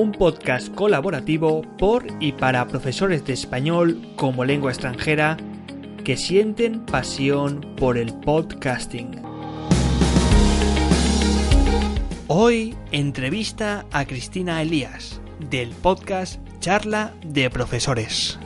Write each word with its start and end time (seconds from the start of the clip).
un 0.00 0.12
podcast 0.12 0.74
colaborativo 0.74 1.60
por 1.76 2.06
y 2.20 2.32
para 2.32 2.66
profesores 2.66 3.22
de 3.26 3.34
español 3.34 4.00
como 4.16 4.46
lengua 4.46 4.70
extranjera 4.70 5.36
que 6.04 6.16
sienten 6.16 6.86
pasión 6.86 7.74
por 7.76 7.98
el 7.98 8.14
podcasting. 8.14 9.20
Hoy 12.28 12.74
entrevista 12.92 13.84
a 13.90 14.06
Cristina 14.06 14.62
Elías 14.62 15.20
del 15.50 15.68
podcast 15.68 16.40
Charla 16.60 17.12
de 17.22 17.50
Profesores. 17.50 18.38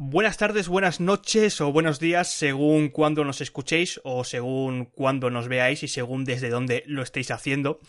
Buenas 0.00 0.36
tardes, 0.36 0.68
buenas 0.68 1.00
noches 1.00 1.60
o 1.60 1.72
buenos 1.72 1.98
días 1.98 2.28
según 2.28 2.88
cuando 2.88 3.24
nos 3.24 3.40
escuchéis 3.40 4.00
o 4.04 4.22
según 4.22 4.84
cuando 4.84 5.28
nos 5.28 5.48
veáis 5.48 5.82
y 5.82 5.88
según 5.88 6.24
desde 6.24 6.50
dónde 6.50 6.84
lo 6.86 7.02
estéis 7.02 7.32
haciendo. 7.32 7.80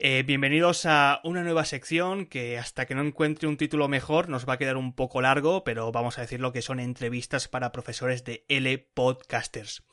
Eh, 0.00 0.24
bienvenidos 0.26 0.86
a 0.86 1.20
una 1.22 1.44
nueva 1.44 1.64
sección 1.64 2.26
que 2.26 2.58
hasta 2.58 2.86
que 2.86 2.96
no 2.96 3.02
encuentre 3.02 3.46
un 3.46 3.56
título 3.56 3.86
mejor 3.86 4.28
nos 4.28 4.44
va 4.44 4.54
a 4.54 4.58
quedar 4.58 4.76
un 4.76 4.92
poco 4.92 5.20
largo, 5.22 5.62
pero 5.62 5.92
vamos 5.92 6.18
a 6.18 6.22
decir 6.22 6.40
lo 6.40 6.52
que 6.52 6.62
son 6.62 6.80
entrevistas 6.80 7.46
para 7.46 7.70
profesores 7.70 8.24
de 8.24 8.44
L 8.48 8.78
Podcasters. 8.78 9.84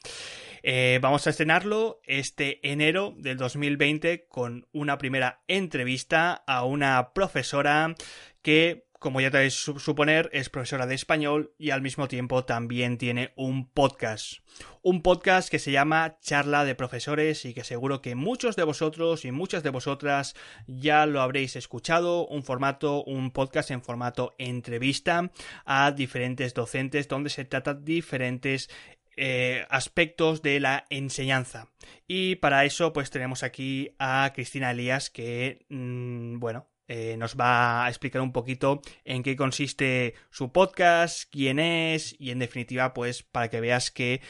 Eh, 0.64 0.98
vamos 1.04 1.28
a 1.28 1.30
estrenarlo 1.30 2.02
este 2.06 2.68
enero 2.68 3.14
del 3.16 3.38
2020 3.38 4.26
con 4.28 4.66
una 4.72 4.98
primera 4.98 5.44
entrevista 5.48 6.34
a 6.48 6.66
una 6.66 7.14
profesora 7.14 7.94
que 8.42 8.88
como 9.04 9.20
ya 9.20 9.32
te 9.32 9.50
suponer, 9.52 10.30
es 10.32 10.50
profesora 10.50 10.88
de 10.88 10.96
español 10.96 11.54
y 11.58 11.72
al 11.72 11.82
mismo 11.82 12.08
tiempo 12.08 12.46
también 12.46 12.98
tiene 12.98 13.34
un 13.36 13.70
podcast. 13.70 14.36
Un 14.82 15.02
podcast 15.02 15.50
que 15.50 15.60
se 15.60 15.74
llama 15.74 16.20
Charla 16.22 16.64
de 16.64 16.74
Profesores 16.74 17.44
y 17.44 17.54
que 17.54 17.66
seguro 17.66 18.02
que 18.02 18.16
muchos 18.16 18.56
de 18.56 18.64
vosotros 18.64 19.26
y 19.26 19.32
muchas 19.32 19.62
de 19.62 19.72
vosotras 19.72 20.36
ya 20.68 21.06
lo 21.06 21.22
habréis 21.22 21.58
escuchado. 21.58 22.26
Un 22.28 22.44
formato, 22.44 23.04
un 23.04 23.32
podcast 23.32 23.72
en 23.72 23.82
formato 23.82 24.36
entrevista 24.38 25.30
a 25.66 25.92
diferentes 25.92 26.54
docentes 26.54 27.10
donde 27.10 27.30
se 27.30 27.44
tratan 27.44 27.84
diferentes 27.84 28.70
eh, 29.18 29.66
aspectos 29.70 30.42
de 30.42 30.62
la 30.62 30.86
enseñanza. 30.90 31.68
Y 32.08 32.38
para 32.38 32.64
eso, 32.64 32.94
pues 32.94 33.10
tenemos 33.10 33.44
aquí 33.44 33.94
a 34.00 34.32
Cristina 34.34 34.72
Elías, 34.72 35.10
que, 35.10 35.66
mm, 35.68 36.40
bueno, 36.40 36.70
eh, 36.88 37.16
nos 37.18 37.36
va 37.36 37.86
a 37.86 37.90
explicar 37.90 38.22
un 38.22 38.34
poquito 38.34 38.82
en 39.06 39.24
qué 39.24 39.36
consiste 39.36 40.16
su 40.32 40.52
podcast, 40.52 41.30
quién 41.32 41.60
es 41.60 42.16
y 42.20 42.32
en 42.32 42.40
definitiva 42.40 42.94
pues 42.94 43.24
para 43.24 43.50
que 43.50 43.62
veas 43.62 43.90
que 43.90 44.22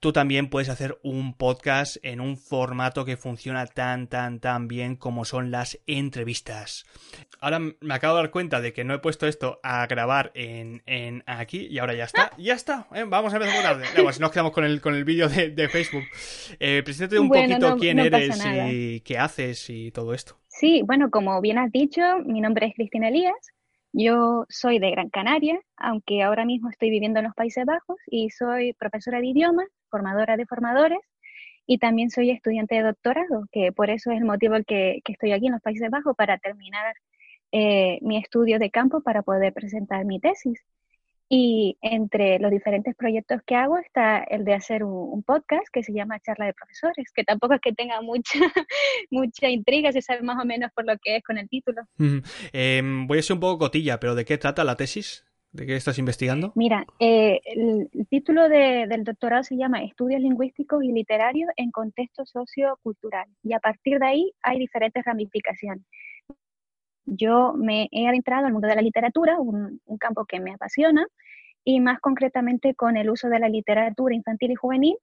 tú 0.00 0.12
también 0.12 0.48
puedes 0.48 0.70
hacer 0.70 0.98
un 1.02 1.34
podcast 1.34 1.98
en 2.02 2.22
un 2.22 2.38
formato 2.38 3.04
que 3.04 3.18
funciona 3.18 3.66
tan 3.66 4.08
tan 4.08 4.40
tan 4.40 4.66
bien 4.66 4.96
como 4.96 5.26
son 5.26 5.50
las 5.50 5.78
entrevistas. 5.86 6.86
Ahora 7.38 7.58
me 7.58 7.94
acabo 7.94 8.16
de 8.16 8.22
dar 8.22 8.30
cuenta 8.30 8.60
de 8.62 8.72
que 8.72 8.82
no 8.82 8.94
he 8.94 8.98
puesto 8.98 9.26
esto 9.26 9.60
a 9.62 9.86
grabar 9.86 10.32
en, 10.34 11.22
aquí 11.26 11.66
y 11.70 11.78
ahora 11.78 11.94
ya 11.94 12.04
está. 12.04 12.32
Ya 12.38 12.54
está. 12.54 12.88
¿eh? 12.94 13.04
Vamos 13.06 13.34
a 13.34 13.36
empezar 13.36 13.78
con 13.78 14.04
pues 14.04 14.20
nos 14.20 14.30
quedamos 14.30 14.52
con 14.52 14.64
el, 14.64 14.80
con 14.80 14.94
el 14.94 15.04
vídeo 15.04 15.28
de, 15.28 15.68
Facebook. 15.68 16.04
Eh, 16.58 16.82
preséntate 16.82 17.18
un 17.18 17.28
poquito 17.28 17.76
quién 17.76 17.98
eres 17.98 18.42
y 18.44 19.00
qué 19.00 19.18
haces 19.18 19.68
y 19.68 19.90
todo 19.90 20.14
esto. 20.14 20.39
Sí, 20.50 20.82
bueno, 20.84 21.10
como 21.10 21.40
bien 21.40 21.58
has 21.58 21.70
dicho, 21.72 22.02
mi 22.26 22.40
nombre 22.40 22.66
es 22.66 22.74
Cristina 22.74 23.08
Elías. 23.08 23.34
Yo 23.92 24.46
soy 24.48 24.78
de 24.78 24.90
Gran 24.90 25.08
Canaria, 25.08 25.60
aunque 25.76 26.22
ahora 26.22 26.44
mismo 26.44 26.68
estoy 26.70 26.90
viviendo 26.90 27.20
en 27.20 27.26
los 27.26 27.34
Países 27.34 27.64
Bajos 27.64 27.96
y 28.06 28.30
soy 28.30 28.74
profesora 28.74 29.20
de 29.20 29.28
idioma, 29.28 29.64
formadora 29.90 30.36
de 30.36 30.46
formadores 30.46 30.98
y 31.66 31.78
también 31.78 32.10
soy 32.10 32.30
estudiante 32.30 32.74
de 32.74 32.82
doctorado, 32.82 33.46
que 33.52 33.72
por 33.72 33.90
eso 33.90 34.10
es 34.10 34.18
el 34.18 34.24
motivo 34.24 34.56
que, 34.66 35.00
que 35.04 35.12
estoy 35.12 35.32
aquí 35.32 35.46
en 35.46 35.52
los 35.52 35.62
Países 35.62 35.88
Bajos 35.90 36.16
para 36.16 36.38
terminar 36.38 36.94
eh, 37.52 37.98
mi 38.02 38.16
estudio 38.18 38.58
de 38.58 38.70
campo 38.70 39.02
para 39.02 39.22
poder 39.22 39.52
presentar 39.52 40.04
mi 40.04 40.20
tesis. 40.20 40.60
Y 41.32 41.78
entre 41.80 42.40
los 42.40 42.50
diferentes 42.50 42.96
proyectos 42.96 43.40
que 43.46 43.54
hago 43.54 43.78
está 43.78 44.18
el 44.24 44.44
de 44.44 44.52
hacer 44.52 44.82
un, 44.82 45.22
podcast 45.22 45.68
que 45.72 45.84
se 45.84 45.92
llama 45.92 46.18
Charla 46.18 46.46
de 46.46 46.54
Profesores, 46.54 47.12
que 47.14 47.22
tampoco 47.22 47.54
es 47.54 47.60
que 47.60 47.72
tenga 47.72 48.00
mucha, 48.02 48.32
mucha 49.12 49.48
intriga, 49.48 49.92
se 49.92 50.02
sabe 50.02 50.22
más 50.22 50.42
o 50.42 50.44
menos 50.44 50.72
por 50.74 50.84
lo 50.84 50.98
que 50.98 51.18
es 51.18 51.22
con 51.22 51.38
el 51.38 51.48
título. 51.48 51.82
Em, 52.52 53.06
voy 53.06 53.20
a 53.20 53.22
ser 53.22 53.34
un 53.34 53.40
poco 53.40 53.58
cotilla, 53.58 54.00
pero 54.00 54.16
¿de 54.16 54.24
qué 54.24 54.38
trata 54.38 54.64
la 54.64 54.74
tesis? 54.74 55.24
¿De 55.52 55.66
qué 55.66 55.76
estás 55.76 56.00
investigando? 56.00 56.52
Mira, 56.56 56.84
eh, 56.98 57.40
el, 57.44 57.88
título 58.08 58.48
del 58.48 59.04
doctorado 59.04 59.44
se 59.44 59.56
llama 59.56 59.84
Estudios 59.84 60.20
Lingüísticos 60.20 60.82
y 60.82 60.90
Literarios 60.90 61.50
en 61.56 61.70
Contexto 61.70 62.26
Sociocultural. 62.26 63.28
Y 63.44 63.52
a 63.52 63.60
partir 63.60 64.00
de 64.00 64.06
ahí 64.06 64.32
hay 64.42 64.58
diferentes 64.58 65.04
ramificaciones 65.04 65.84
yo 67.06 67.54
me 67.54 67.88
he 67.92 68.06
adentrado 68.08 68.46
al 68.46 68.52
mundo 68.52 68.68
de 68.68 68.76
la 68.76 68.82
literatura, 68.82 69.38
un, 69.38 69.80
campo 69.98 70.24
que 70.24 70.40
me 70.40 70.54
apasiona, 70.54 71.06
y 71.64 71.80
más 71.80 72.00
concretamente 72.00 72.74
con 72.74 72.96
el 72.96 73.10
uso 73.10 73.28
de 73.28 73.38
la 73.38 73.48
literatura 73.48 74.14
infantil 74.14 74.52
y 74.52 74.54
juvenil, 74.54 74.96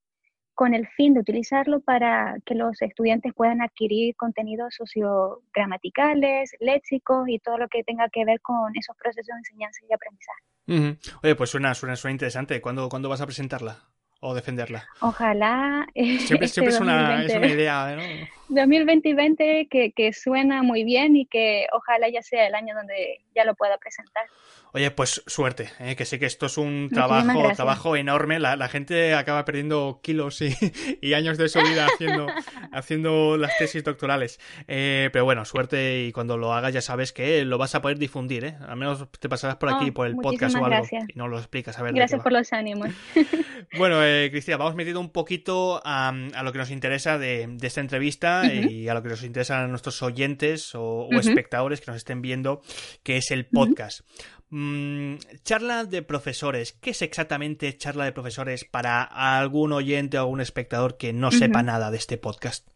con 0.56 0.74
el 0.74 0.88
fin 0.88 1.14
de 1.14 1.20
utilizarlo 1.20 1.82
para 1.82 2.38
que 2.44 2.56
los 2.56 2.82
estudiantes 2.82 3.34
puedan 3.36 3.62
adquirir 3.62 4.16
contenidos 4.16 4.74
sociogramaticales, 4.76 6.56
léxicos 6.60 7.30
y 7.30 7.38
todo 7.38 7.60
lo 7.60 7.68
que 7.68 7.84
tenga 7.84 8.10
que 8.10 8.26
ver 8.26 8.42
con 8.42 8.76
esos 8.76 8.96
procesos 8.98 9.28
de 9.28 9.34
enseñanza 9.34 9.80
y 9.88 9.94
aprendizaje. 9.94 11.00
Oye, 11.22 11.36
pues 11.36 11.52
suena, 11.52 11.76
suena, 11.76 11.96
suena 11.96 12.14
interesante. 12.14 12.60
¿Cuándo, 12.60 12.90
¿Cuándo 12.90 13.08
vas 13.08 13.22
a 13.22 13.28
presentarla? 13.28 13.84
O 14.28 14.34
defenderla? 14.34 14.88
Ojalá. 15.00 15.88
Siempre, 15.96 16.46
este 16.46 16.48
siempre 16.48 16.74
es, 16.74 16.80
una, 16.82 17.24
es, 17.24 17.36
una, 17.36 17.48
idea, 17.48 17.96
¿no? 17.96 18.04
2020 18.50 19.68
que, 19.70 19.92
que 19.92 20.14
suena 20.14 20.64
muy 20.64 20.84
bien 20.84 21.16
y 21.16 21.26
que 21.26 21.68
ojalá 21.74 22.10
ya 22.10 22.22
sea 22.22 22.48
el 22.48 22.56
año 22.56 22.76
donde 22.76 23.22
ya 23.36 23.44
lo 23.46 23.56
pueda 23.56 23.78
presentar. 23.78 24.26
Oye, 24.74 24.92
pues 24.92 25.24
suerte, 25.26 25.70
¿eh? 25.80 25.96
que 25.96 26.06
sé 26.06 26.20
que 26.20 26.26
esto 26.26 26.48
es 26.48 26.58
un 26.58 26.90
trabajo, 26.94 27.52
trabajo 27.56 27.96
enorme. 27.96 28.40
La, 28.40 28.68
gente 28.68 29.14
acaba 29.14 29.46
perdiendo 29.46 30.02
kilos 30.04 30.42
y, 30.42 31.14
años 31.14 31.38
de 31.38 31.50
su 31.50 31.60
vida 31.62 31.88
haciendo, 31.88 32.28
haciendo 32.72 33.38
las 33.38 33.58
tesis 33.58 33.84
doctorales. 33.84 34.40
Eh, 34.68 35.10
pero 35.14 35.26
bueno, 35.26 35.46
suerte 35.46 36.04
y 36.06 36.12
cuando 36.12 36.38
lo 36.38 36.54
hagas 36.54 36.74
ya 36.74 36.82
sabes 36.82 37.14
que 37.14 37.46
lo 37.46 37.58
vas 37.58 37.76
a 37.76 37.82
poder 37.82 37.98
difundir. 37.98 38.46
¿eh? 38.46 38.58
Al 38.68 38.78
menos 38.78 39.08
te 39.20 39.30
pasarás 39.30 39.56
por 39.56 39.70
aquí, 39.70 39.90
oh, 39.90 39.94
por 39.94 40.08
el 40.08 40.16
podcast 40.16 40.56
o 40.58 40.66
algo, 40.66 40.86
y 41.08 41.18
no 41.18 41.28
lo 41.28 41.38
explicas. 41.38 41.80
A 41.80 41.84
ver 41.84 41.94
gracias 41.94 42.22
por 42.22 42.34
los 42.34 42.52
ánimos. 42.54 42.90
bueno, 43.78 44.04
eh, 44.04 44.28
Cristina, 44.32 44.58
vamos 44.58 44.76
metiendo 44.76 45.00
un 45.00 45.12
poquito 45.12 45.82
a, 45.84 46.14
lo 46.44 46.52
que 46.52 46.58
nos 46.58 46.72
interesa 46.72 47.18
de, 47.18 47.58
esta 47.62 47.82
entrevista 47.82 48.46
y 48.54 48.88
a 48.90 48.94
lo 48.94 49.02
que 49.02 49.10
nos 49.10 49.24
interesa 49.24 49.64
a 49.64 49.68
nuestros 49.68 50.02
oyentes 50.04 50.72
o, 50.76 51.10
espectadores 51.12 51.82
que 51.82 51.92
nos 51.92 51.98
estén 51.98 52.22
viendo, 52.22 52.62
que 53.04 53.18
es 53.18 53.32
el 53.32 53.46
podcast. 53.46 54.02
Mm, 54.50 55.16
charla 55.44 55.84
de 55.84 56.04
profesores. 56.04 56.72
¿Qué 56.74 56.92
es 56.92 57.02
exactamente 57.02 57.76
charla 57.78 58.06
de 58.06 58.14
profesores 58.14 58.64
para 58.64 59.04
algún 59.04 59.74
oyente 59.74 60.18
o 60.18 60.22
algún 60.22 60.40
espectador 60.40 60.98
que 60.98 61.12
no 61.12 61.32
sepa 61.32 61.64
nada 61.64 61.92
de 61.92 61.98
este 61.98 62.18
podcast? 62.18 62.68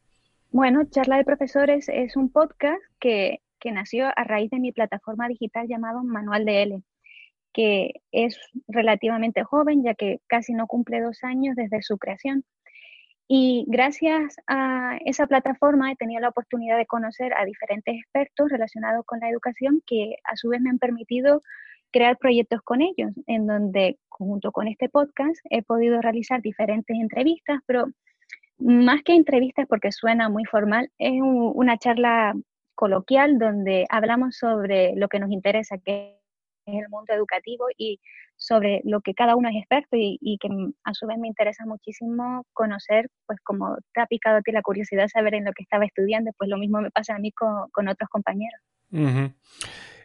Bueno, 0.52 0.84
charla 0.90 1.16
de 1.16 1.24
profesores 1.24 1.88
es 1.88 2.18
un 2.18 2.30
podcast 2.30 2.82
que, 3.00 3.40
que 3.58 3.72
nació 3.72 4.08
a 4.08 4.24
raíz 4.26 4.52
de 4.52 4.60
mi 4.60 4.74
plataforma 4.74 5.30
digital 5.30 5.68
llamado 5.70 6.04
Manual 6.04 6.44
de 6.44 6.64
L, 6.64 6.84
que 7.54 8.02
es 8.12 8.38
relativamente 8.68 9.46
joven, 9.46 9.82
ya 9.82 9.94
que 9.94 10.20
casi 10.28 10.52
no 10.52 10.68
cumple 10.68 11.00
dos 11.00 11.24
años 11.24 11.56
desde 11.56 11.82
su 11.82 11.98
creación. 11.98 12.44
Y 13.34 13.64
gracias 13.70 14.36
a 14.46 14.98
esa 15.06 15.26
plataforma 15.26 15.90
he 15.90 15.96
tenido 15.96 16.20
la 16.20 16.28
oportunidad 16.28 16.78
de 16.78 16.86
conocer 16.86 17.34
a 17.34 17.46
diferentes 17.46 17.96
expertos 17.96 18.50
relacionados 18.50 19.06
con 19.06 19.22
la 19.22 19.30
educación 19.30 19.82
que 19.88 20.18
a 20.26 20.36
su 20.36 20.50
vez 20.50 20.60
me 20.60 20.70
han 20.70 20.80
permitido 20.80 21.42
crear 21.92 22.18
proyectos 22.18 22.62
con 22.62 22.82
ellos, 22.82 23.12
en 23.28 23.48
donde 23.48 23.98
junto 24.10 24.52
con 24.52 24.68
este 24.68 24.90
podcast 24.90 25.38
he 25.50 25.64
podido 25.64 26.02
realizar 26.02 26.42
diferentes 26.42 26.96
entrevistas, 26.98 27.60
pero 27.66 27.86
más 28.60 29.02
que 29.04 29.14
entrevistas 29.14 29.66
porque 29.68 29.92
suena 29.92 30.30
muy 30.30 30.46
formal, 30.46 30.92
es 30.98 31.14
una 31.22 31.78
charla 31.78 32.34
coloquial 32.76 33.38
donde 33.38 33.86
hablamos 33.90 34.38
sobre 34.38 34.96
lo 34.96 35.08
que 35.08 35.20
nos 35.20 35.32
interesa, 35.32 35.78
que 35.78 36.18
es 36.66 36.76
el 36.76 36.90
mundo 36.90 37.14
educativo 37.14 37.66
y 37.78 38.00
sobre 38.36 38.82
lo 38.86 39.02
que 39.02 39.14
cada 39.14 39.36
uno 39.36 39.50
es 39.50 39.56
experto 39.56 39.90
y, 39.94 40.38
que 40.40 40.50
a 40.84 40.94
su 40.94 41.06
vez 41.06 41.18
me 41.20 41.28
interesa 41.28 41.66
muchísimo 41.66 42.44
conocer, 42.54 43.08
pues 43.28 43.40
como 43.44 43.78
te 43.94 44.02
ha 44.02 44.08
picado 44.08 44.38
a 44.38 44.42
ti 44.42 44.52
la 44.52 44.64
curiosidad 44.64 45.08
saber 45.08 45.36
en 45.36 45.46
lo 45.46 45.54
que 45.54 45.62
estaba 45.62 45.86
estudiando, 45.86 46.32
pues 46.38 46.50
lo 46.50 46.58
mismo 46.58 46.82
me 46.82 46.90
pasa 46.90 47.16
a 47.16 47.20
mí 47.20 47.32
con, 47.32 47.88
otros 47.88 48.10
compañeros. 48.10 48.62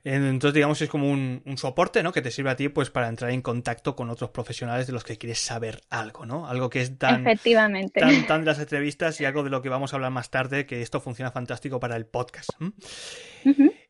Entonces, 0.08 0.54
digamos, 0.54 0.80
es 0.80 0.88
como 0.88 1.10
un, 1.10 1.42
soporte, 1.56 2.00
¿no? 2.04 2.12
Que 2.12 2.22
te 2.22 2.30
sirve 2.30 2.50
a 2.50 2.54
ti, 2.54 2.68
pues, 2.68 2.90
para 2.90 3.08
entrar 3.08 3.32
en 3.32 3.42
contacto 3.42 3.96
con 3.96 4.08
otros 4.08 4.30
profesionales 4.30 4.86
de 4.86 4.92
los 4.92 5.02
que 5.02 5.18
quieres 5.18 5.40
saber 5.40 5.80
algo, 5.90 6.24
¿no? 6.24 6.46
Algo 6.46 6.70
que 6.70 6.80
es 6.80 6.96
tan... 6.96 7.26
Efectivamente. 7.26 7.98
Tan, 7.98 8.24
tan 8.24 8.40
de 8.42 8.46
las 8.46 8.60
entrevistas 8.60 9.20
y 9.20 9.24
algo 9.24 9.42
de 9.42 9.50
lo 9.50 9.62
que 9.62 9.68
vamos 9.68 9.92
a 9.92 9.96
hablar 9.96 10.12
más 10.12 10.30
tarde, 10.30 10.64
que 10.64 10.80
esto 10.80 11.00
funciona 11.00 11.32
fantástico 11.32 11.80
para 11.80 11.96
el 11.96 12.06
podcast. 12.06 12.50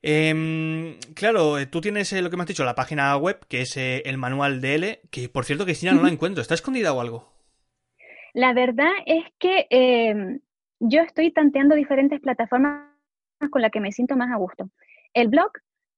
Em, 0.01 0.99
claro, 1.15 1.59
eh, 1.59 1.67
tú 1.67 1.83
tienes 1.83 2.11
eh, 2.15 2.23
lo 2.23 2.31
que 2.31 2.39
me 2.39 2.45
has 2.45 2.49
dicho, 2.49 2.65
la 2.65 2.75
página 2.75 3.15
web, 3.19 3.45
que 3.47 3.61
es 3.61 3.77
eh, 3.77 4.03
el 4.07 4.17
manual 4.17 4.63
de 4.63 4.75
L, 4.77 5.01
que 5.11 5.29
por 5.29 5.45
cierto, 5.45 5.65
Cristina, 5.65 5.93
no 5.93 6.03
la 6.03 6.09
encuentro. 6.09 6.41
¿Está 6.41 6.55
escondida 6.55 6.95
o 6.95 7.01
algo? 7.03 7.31
La 8.33 8.55
verdad 8.55 8.93
es 9.05 9.25
que 9.39 9.67
em, 9.69 10.41
yo 10.81 11.03
estoy 11.03 11.31
tanteando 11.31 11.75
diferentes 11.75 12.21
plataformas 12.21 12.89
con 13.51 13.61
las 13.61 13.71
que 13.71 13.81
me 13.81 13.93
siento 13.93 14.17
más 14.17 14.31
a 14.31 14.37
gusto. 14.37 14.71
El 15.13 15.29
blog 15.29 15.51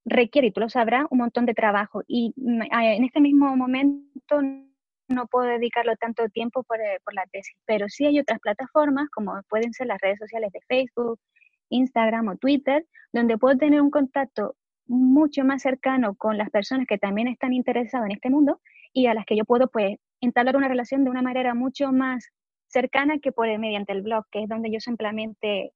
requiere, 0.09 0.47
y 0.47 0.51
tú 0.51 0.61
lo 0.61 0.69
sabrás, 0.69 1.05
un 1.09 1.19
montón 1.19 1.45
de 1.45 1.53
trabajo. 1.53 2.01
Y 2.07 2.33
mm, 2.35 2.61
en 2.71 3.03
este 3.03 3.21
mismo 3.21 3.55
momento 3.55 4.41
no 5.07 5.27
puedo 5.27 5.47
dedicarlo 5.47 5.95
tanto 5.97 6.27
tiempo 6.29 6.63
por, 6.63 6.77
por, 7.03 7.13
la 7.13 7.25
tesis, 7.31 7.55
pero 7.65 7.89
sí 7.89 8.05
hay 8.05 8.19
otras 8.19 8.39
plataformas 8.39 9.09
como 9.09 9.33
pueden 9.49 9.73
ser 9.73 9.87
las 9.87 9.99
redes 10.01 10.19
sociales 10.19 10.51
de 10.51 10.59
Facebook, 10.67 11.19
Instagram 11.69 12.27
o 12.29 12.37
Twitter, 12.37 12.85
donde 13.11 13.37
puedo 13.37 13.57
tener 13.57 13.81
un 13.81 13.89
contacto 13.89 14.55
mucho 14.87 15.43
más 15.43 15.61
cercano 15.61 16.15
con 16.15 16.37
las 16.37 16.49
personas 16.49 16.87
que 16.87 16.97
también 16.97 17.27
están 17.27 17.53
interesadas 17.53 18.07
en 18.07 18.13
este 18.13 18.29
mundo 18.29 18.59
y 18.91 19.05
a 19.05 19.13
las 19.13 19.25
que 19.25 19.37
yo 19.37 19.45
puedo 19.45 19.67
pues 19.67 19.97
entablar 20.19 20.57
una 20.57 20.67
relación 20.67 21.03
de 21.03 21.11
una 21.11 21.21
manera 21.21 21.53
mucho 21.53 21.91
más 21.91 22.27
cercana 22.67 23.19
que 23.19 23.31
por 23.31 23.47
mediante 23.59 23.93
el 23.93 24.01
blog, 24.01 24.25
que 24.31 24.43
es 24.43 24.49
donde 24.49 24.71
yo 24.71 24.79
simplemente 24.79 25.73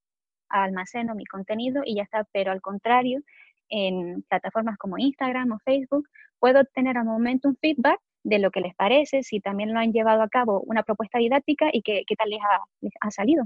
almaceno 0.50 1.16
mi 1.16 1.26
contenido 1.26 1.82
y 1.86 1.96
ya 1.96 2.04
está, 2.04 2.28
pero 2.32 2.52
al 2.52 2.62
contrario, 2.62 3.22
en 3.70 4.24
plataformas 4.24 4.78
como 4.78 4.98
Instagram 4.98 5.52
o 5.52 5.60
Facebook, 5.66 6.08
puedo 6.40 6.62
obtener 6.62 6.98
al 6.98 7.06
momento 7.06 7.50
un 7.50 7.58
feedback 7.58 8.00
de 8.24 8.40
lo 8.40 8.52
que 8.52 8.62
les 8.62 8.76
parece, 8.76 9.24
si 9.24 9.40
también 9.40 9.74
lo 9.74 9.80
han 9.80 9.92
llevado 9.92 10.22
a 10.22 10.30
cabo 10.30 10.62
una 10.62 10.84
propuesta 10.84 11.20
didáctica 11.20 11.70
y 11.72 11.82
qué, 11.82 12.04
tal 12.18 12.30
les 12.30 12.94
ha 13.02 13.12
salido. 13.12 13.46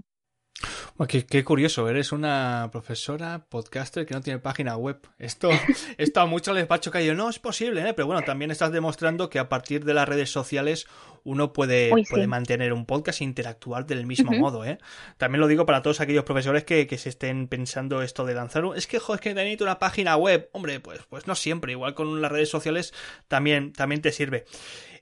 Qué, 1.07 1.44
curioso, 1.44 1.88
eres 1.88 2.12
una 2.12 2.69
profesora 2.71 3.45
podcaster 3.50 4.06
que 4.06 4.15
no 4.15 4.21
tiene 4.21 4.39
página 4.39 4.75
web. 4.75 5.00
Esto, 5.19 5.50
esto 5.98 6.21
a 6.21 6.25
muchos 6.25 6.56
les 6.56 6.69
va 6.69 6.77
a 6.77 6.80
chocar. 6.80 7.04
Yo, 7.04 7.13
no 7.13 7.30
es 7.30 7.38
posible, 7.38 7.88
¿eh? 7.88 7.94
pero 7.94 8.07
bueno, 8.07 8.24
también 8.24 8.50
estás 8.50 8.71
demostrando 8.71 9.30
que 9.30 9.38
a 9.38 9.48
partir 9.48 9.86
de 9.86 9.94
las 9.94 10.09
redes 10.09 10.31
sociales 10.31 10.88
uno 11.24 11.54
puede, 11.54 11.92
puede 12.09 12.25
mantener 12.25 12.74
un 12.74 12.86
podcast 12.86 13.21
e 13.21 13.25
interactuar 13.25 13.86
del 13.86 14.07
mismo 14.07 14.31
modo. 14.31 14.65
¿eh? 14.65 14.80
También 15.18 15.42
lo 15.42 15.48
digo 15.48 15.65
para 15.65 15.81
todos 15.81 16.01
aquellos 16.01 16.24
profesores 16.24 16.63
que, 16.63 16.88
se 16.98 17.09
estén 17.09 17.48
pensando 17.48 18.01
esto 18.01 18.25
de 18.25 18.33
lanzar 18.33 18.65
un... 18.65 18.75
Es 18.75 18.88
que, 18.88 18.98
joder, 18.98 19.19
es 19.19 19.21
que 19.21 19.33
necesito 19.36 19.65
una 19.65 19.77
página 19.77 20.15
web. 20.15 20.50
Hombre, 20.54 20.80
pues, 20.80 21.01
pues 21.09 21.27
no 21.27 21.36
siempre. 21.36 21.74
Igual 21.74 21.94
con 21.94 22.21
las 22.21 22.31
redes 22.31 22.50
sociales 22.50 22.94
también, 23.27 23.74
también 23.74 24.01
te 24.01 24.12
sirve. 24.12 24.45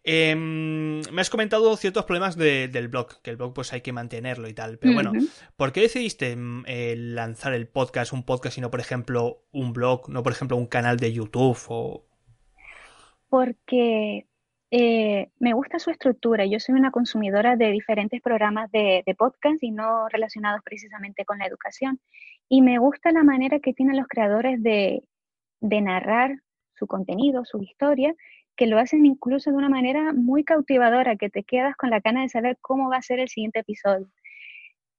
Em, 0.07 1.01
me 1.11 1.21
has 1.21 1.31
comentado 1.31 1.75
ciertos 1.77 2.05
problemas 2.05 2.37
del 2.37 2.87
blog, 2.89 3.23
que 3.23 3.31
el 3.31 3.37
blog 3.37 3.55
pues 3.55 3.73
hay 3.73 3.81
que 3.81 3.91
mantenerlo 3.91 4.47
y 4.47 4.53
tal. 4.53 4.77
Pero 4.77 4.93
bueno, 4.93 5.11
¿por 5.57 5.73
qué 5.73 5.81
decidiste 5.81 6.37
eh, 6.67 6.95
lanzar 6.95 7.53
el 7.55 7.67
podcast, 7.67 8.13
un 8.13 8.21
podcast 8.21 8.59
y 8.59 8.61
no, 8.61 8.69
por 8.69 8.79
ejemplo, 8.79 9.41
un 9.51 9.73
blog, 9.73 10.07
no, 10.09 10.21
por 10.21 10.31
ejemplo, 10.31 10.57
un 10.57 10.67
canal 10.67 10.97
de 10.97 11.11
YouTube 11.11 11.57
o... 11.69 12.05
Porque 13.29 14.27
eh, 14.69 15.31
me 15.39 15.53
gusta 15.53 15.79
su 15.79 15.89
estructura. 15.89 16.45
Yo 16.45 16.59
soy 16.59 16.75
una 16.75 16.91
consumidora 16.91 17.55
de 17.55 17.71
diferentes 17.71 18.21
programas 18.21 18.71
de, 18.71 19.03
podcast 19.17 19.63
y 19.63 19.71
no 19.71 20.07
relacionados 20.09 20.61
precisamente 20.63 21.25
con 21.25 21.39
la 21.39 21.47
educación. 21.47 21.99
Y 22.47 22.61
me 22.61 22.77
gusta 22.77 23.11
la 23.11 23.23
manera 23.23 23.59
que 23.59 23.73
tienen 23.73 23.97
los 23.97 24.07
creadores 24.07 24.61
de, 24.61 25.01
de 25.61 25.81
narrar 25.81 26.41
su 26.75 26.85
contenido, 26.85 27.43
su 27.43 27.59
historia, 27.63 28.13
que 28.55 28.67
lo 28.67 28.79
hacen 28.79 29.05
incluso 29.05 29.51
de 29.51 29.57
una 29.57 29.69
manera 29.69 30.13
muy 30.13 30.43
cautivadora, 30.43 31.15
que 31.17 31.29
te 31.29 31.43
quedas 31.43 31.75
con 31.75 31.89
la 31.89 31.99
gana 31.99 32.21
de 32.21 32.29
saber 32.29 32.57
cómo 32.61 32.89
va 32.89 32.97
a 32.97 33.01
ser 33.01 33.19
el 33.19 33.29
siguiente 33.29 33.59
episodio. 33.59 34.07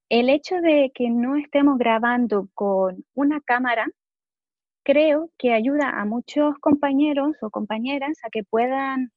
El 0.09 0.29
hecho 0.29 0.61
de 0.61 0.91
que 0.93 1.09
no 1.09 1.35
estemos 1.35 1.77
grabando 1.77 2.49
con 2.53 3.03
una 3.13 3.41
cámara, 3.41 3.87
creo 4.83 5.29
que 5.37 5.53
ayuda 5.53 5.89
a 5.89 6.05
muchos 6.05 6.57
compañeros 6.59 7.35
o 7.41 7.49
compañeras 7.49 8.17
a 8.23 8.29
que 8.29 8.43
puedan 8.43 9.11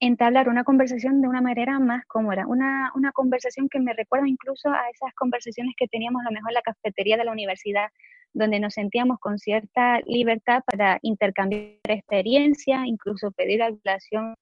entablar 0.00 0.48
una 0.48 0.64
conversación 0.64 1.22
de 1.22 1.28
una 1.28 1.40
manera 1.40 1.78
más 1.78 2.04
cómoda, 2.06 2.46
una, 2.46 2.92
una 2.94 3.12
conversación 3.12 3.68
que 3.68 3.80
me 3.80 3.94
recuerda 3.94 4.28
incluso 4.28 4.68
a 4.68 4.88
esas 4.90 5.14
conversaciones 5.14 5.74
que 5.76 5.88
teníamos 5.88 6.22
a 6.22 6.30
lo 6.30 6.32
mejor 6.32 6.50
en 6.50 6.54
la 6.54 6.62
cafetería 6.62 7.16
de 7.16 7.24
la 7.24 7.32
universidad, 7.32 7.88
donde 8.32 8.60
nos 8.60 8.74
sentíamos 8.74 9.18
con 9.18 9.38
cierta 9.38 10.00
libertad 10.06 10.62
para 10.66 10.98
intercambiar 11.02 11.78
experiencia, 11.88 12.86
incluso 12.86 13.30
pedir 13.32 13.60
relación 13.60 14.34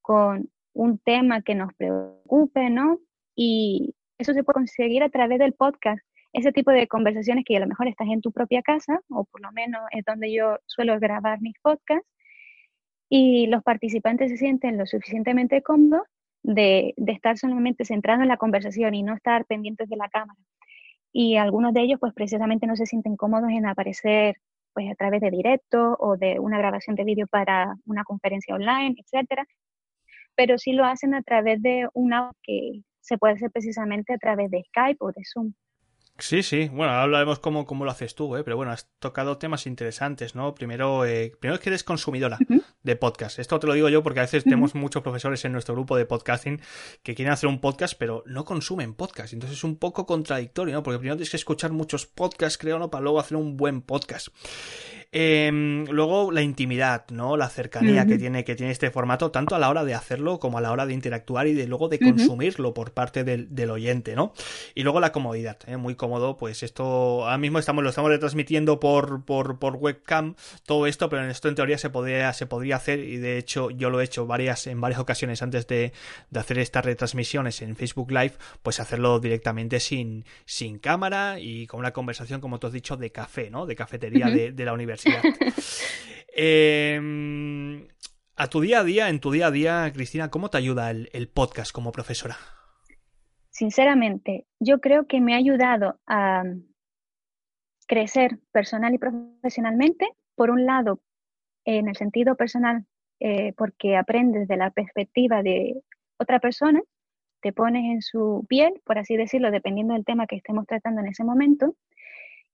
con 0.00 0.48
un 0.72 0.98
tema 0.98 1.42
que 1.42 1.54
nos 1.54 1.72
preocupe, 1.74 2.70
¿no? 2.70 2.98
Y 3.36 3.94
eso 4.18 4.32
se 4.32 4.42
puede 4.42 4.54
conseguir 4.54 5.02
a 5.02 5.10
través 5.10 5.38
del 5.38 5.52
podcast. 5.52 6.00
Ese 6.32 6.52
tipo 6.52 6.70
de 6.70 6.88
conversaciones 6.88 7.44
que 7.46 7.56
a 7.56 7.60
lo 7.60 7.66
mejor 7.66 7.86
estás 7.88 8.08
en 8.08 8.20
tu 8.20 8.32
propia 8.32 8.62
casa, 8.62 9.00
o 9.08 9.24
por 9.24 9.40
lo 9.40 9.52
menos 9.52 9.82
es 9.92 10.04
donde 10.04 10.32
yo 10.32 10.58
suelo 10.66 10.98
grabar 10.98 11.40
mis 11.40 11.54
podcasts, 11.62 12.08
y 13.08 13.46
los 13.46 13.62
participantes 13.62 14.30
se 14.30 14.36
sienten 14.36 14.78
lo 14.78 14.86
suficientemente 14.86 15.62
cómodos 15.62 16.02
de, 16.42 16.94
de 16.96 17.12
estar 17.12 17.38
solamente 17.38 17.84
centrados 17.84 18.22
en 18.22 18.28
la 18.28 18.36
conversación 18.36 18.94
y 18.94 19.02
no 19.02 19.14
estar 19.14 19.44
pendientes 19.46 19.88
de 19.88 19.96
la 19.96 20.08
cámara 20.08 20.38
y 21.14 21.36
algunos 21.36 21.72
de 21.72 21.82
ellos 21.82 22.00
pues 22.00 22.12
precisamente 22.12 22.66
no 22.66 22.74
se 22.76 22.86
sienten 22.86 23.16
cómodos 23.16 23.48
en 23.50 23.66
aparecer 23.66 24.36
pues 24.74 24.90
a 24.90 24.96
través 24.96 25.20
de 25.20 25.30
directo 25.30 25.96
o 26.00 26.16
de 26.16 26.40
una 26.40 26.58
grabación 26.58 26.96
de 26.96 27.04
vídeo 27.04 27.28
para 27.28 27.76
una 27.86 28.02
conferencia 28.02 28.56
online, 28.56 28.96
etcétera, 28.98 29.46
pero 30.34 30.58
sí 30.58 30.72
lo 30.72 30.84
hacen 30.84 31.14
a 31.14 31.22
través 31.22 31.62
de 31.62 31.88
una 31.94 32.32
que 32.42 32.82
se 33.00 33.16
puede 33.16 33.34
hacer 33.34 33.52
precisamente 33.52 34.12
a 34.12 34.18
través 34.18 34.50
de 34.50 34.64
Skype 34.64 34.96
o 34.98 35.12
de 35.12 35.22
Zoom. 35.24 35.52
Sí, 36.18 36.44
sí. 36.44 36.68
Bueno, 36.68 36.92
ahora 36.92 37.02
hablaremos 37.02 37.40
cómo, 37.40 37.66
cómo 37.66 37.84
lo 37.84 37.90
haces 37.90 38.14
tú, 38.14 38.36
¿eh? 38.36 38.44
pero 38.44 38.56
bueno, 38.56 38.70
has 38.70 38.88
tocado 39.00 39.36
temas 39.36 39.66
interesantes, 39.66 40.36
¿no? 40.36 40.54
Primero, 40.54 41.04
eh, 41.04 41.32
primero 41.40 41.56
es 41.56 41.60
que 41.60 41.70
eres 41.70 41.82
consumidora 41.82 42.38
de 42.84 42.96
podcast. 42.96 43.40
Esto 43.40 43.58
te 43.58 43.66
lo 43.66 43.72
digo 43.72 43.88
yo 43.88 44.04
porque 44.04 44.20
a 44.20 44.22
veces 44.22 44.44
tenemos 44.44 44.76
muchos 44.76 45.02
profesores 45.02 45.44
en 45.44 45.50
nuestro 45.50 45.74
grupo 45.74 45.96
de 45.96 46.06
podcasting 46.06 46.60
que 47.02 47.16
quieren 47.16 47.32
hacer 47.32 47.48
un 47.48 47.60
podcast, 47.60 47.94
pero 47.98 48.22
no 48.26 48.44
consumen 48.44 48.94
podcast. 48.94 49.32
Entonces 49.32 49.58
es 49.58 49.64
un 49.64 49.76
poco 49.76 50.06
contradictorio, 50.06 50.74
¿no? 50.74 50.84
Porque 50.84 50.98
primero 50.98 51.16
tienes 51.16 51.30
que 51.30 51.36
escuchar 51.36 51.72
muchos 51.72 52.06
podcasts, 52.06 52.58
creo, 52.58 52.78
¿no? 52.78 52.90
Para 52.90 53.02
luego 53.02 53.18
hacer 53.18 53.36
un 53.36 53.56
buen 53.56 53.82
podcast. 53.82 54.28
Em, 55.16 55.84
luego 55.90 56.32
la 56.32 56.42
intimidad, 56.42 57.04
¿no? 57.12 57.36
La 57.36 57.48
cercanía 57.48 58.04
que, 58.04 58.18
tiene, 58.18 58.42
que 58.42 58.56
tiene 58.56 58.72
este 58.72 58.90
formato, 58.90 59.30
tanto 59.30 59.54
a 59.54 59.60
la 59.60 59.70
hora 59.70 59.84
de 59.84 59.94
hacerlo 59.94 60.40
como 60.40 60.58
a 60.58 60.60
la 60.60 60.72
hora 60.72 60.86
de 60.86 60.92
interactuar 60.92 61.46
y 61.46 61.54
de 61.54 61.68
luego 61.68 61.88
de 61.88 62.00
consumirlo 62.00 62.74
por 62.74 62.94
parte 62.94 63.22
del, 63.22 63.70
oyente, 63.70 64.16
¿no? 64.16 64.32
Y 64.74 64.82
luego 64.82 64.98
la 64.98 65.12
comodidad, 65.12 65.56
¿eh? 65.68 65.76
muy 65.76 65.94
cómodo, 65.94 66.36
pues 66.36 66.64
esto, 66.64 67.22
ahora 67.22 67.38
mismo 67.38 67.60
estamos, 67.60 67.84
lo 67.84 67.90
estamos 67.90 68.10
retransmitiendo 68.10 68.80
por, 68.80 69.24
por, 69.24 69.60
por 69.60 69.76
webcam, 69.76 70.34
todo 70.66 70.88
esto, 70.88 71.08
pero 71.08 71.22
en 71.22 71.30
esto 71.30 71.48
en 71.48 71.54
teoría 71.54 71.78
se 71.78 71.90
podría, 71.90 72.32
se 72.32 72.46
podría 72.46 72.74
hacer, 72.74 72.98
y 72.98 73.18
de 73.18 73.38
hecho 73.38 73.70
yo 73.70 73.90
lo 73.90 74.00
he 74.00 74.04
hecho 74.04 74.26
varias, 74.26 74.66
en 74.66 74.80
varias 74.80 74.98
ocasiones 74.98 75.42
antes 75.42 75.68
de, 75.68 75.92
de 76.30 76.40
hacer 76.40 76.58
estas 76.58 76.84
retransmisiones 76.84 77.62
en 77.62 77.76
Facebook 77.76 78.10
Live, 78.10 78.32
pues 78.64 78.80
hacerlo 78.80 79.20
directamente 79.20 79.78
sin, 79.78 80.24
sin 80.44 80.80
cámara 80.80 81.38
y 81.38 81.68
con 81.68 81.78
una 81.78 81.92
conversación, 81.92 82.40
como 82.40 82.58
tú 82.58 82.66
has 82.66 82.72
dicho, 82.72 82.96
de 82.96 83.12
café, 83.12 83.48
¿no? 83.48 83.64
De 83.64 83.76
cafetería 83.76 84.26
de, 84.26 84.50
de 84.50 84.64
la 84.64 84.72
universidad 84.72 85.03
Em, 86.36 87.86
a 88.36 88.48
tu 88.48 88.60
día 88.60 88.80
a 88.80 88.84
día, 88.84 89.08
en 89.08 89.20
tu 89.20 89.30
día 89.30 89.46
a 89.46 89.50
día, 89.52 89.92
Cristina, 89.94 90.30
¿cómo 90.30 90.50
te 90.50 90.58
ayuda 90.58 90.90
el, 90.90 91.28
podcast 91.32 91.70
como 91.70 91.92
profesora? 91.92 92.36
Sinceramente, 93.50 94.46
yo 94.58 94.80
creo 94.80 95.06
que 95.06 95.20
me 95.20 95.34
ha 95.34 95.36
ayudado 95.36 96.00
a 96.08 96.42
crecer 97.86 98.40
personal 98.50 98.92
y 98.94 98.98
profesionalmente. 98.98 100.08
Por 100.34 100.50
un 100.50 100.66
lado, 100.66 101.00
en 101.64 101.88
el 101.88 101.94
sentido 101.94 102.34
personal, 102.34 102.84
eh, 103.20 103.52
porque 103.56 103.96
aprendes 103.96 104.48
de 104.48 104.56
la 104.56 104.70
perspectiva 104.70 105.42
de 105.44 105.80
otra 106.18 106.40
persona, 106.40 106.82
te 107.40 107.52
pones 107.52 107.84
en 107.84 108.02
su 108.02 108.44
piel, 108.48 108.80
por 108.84 108.98
así 108.98 109.16
decirlo, 109.16 109.52
dependiendo 109.52 109.94
del 109.94 110.04
tema 110.04 110.26
que 110.26 110.36
estemos 110.36 110.66
tratando 110.66 111.02
en 111.02 111.08
ese 111.08 111.22
momento. 111.22 111.76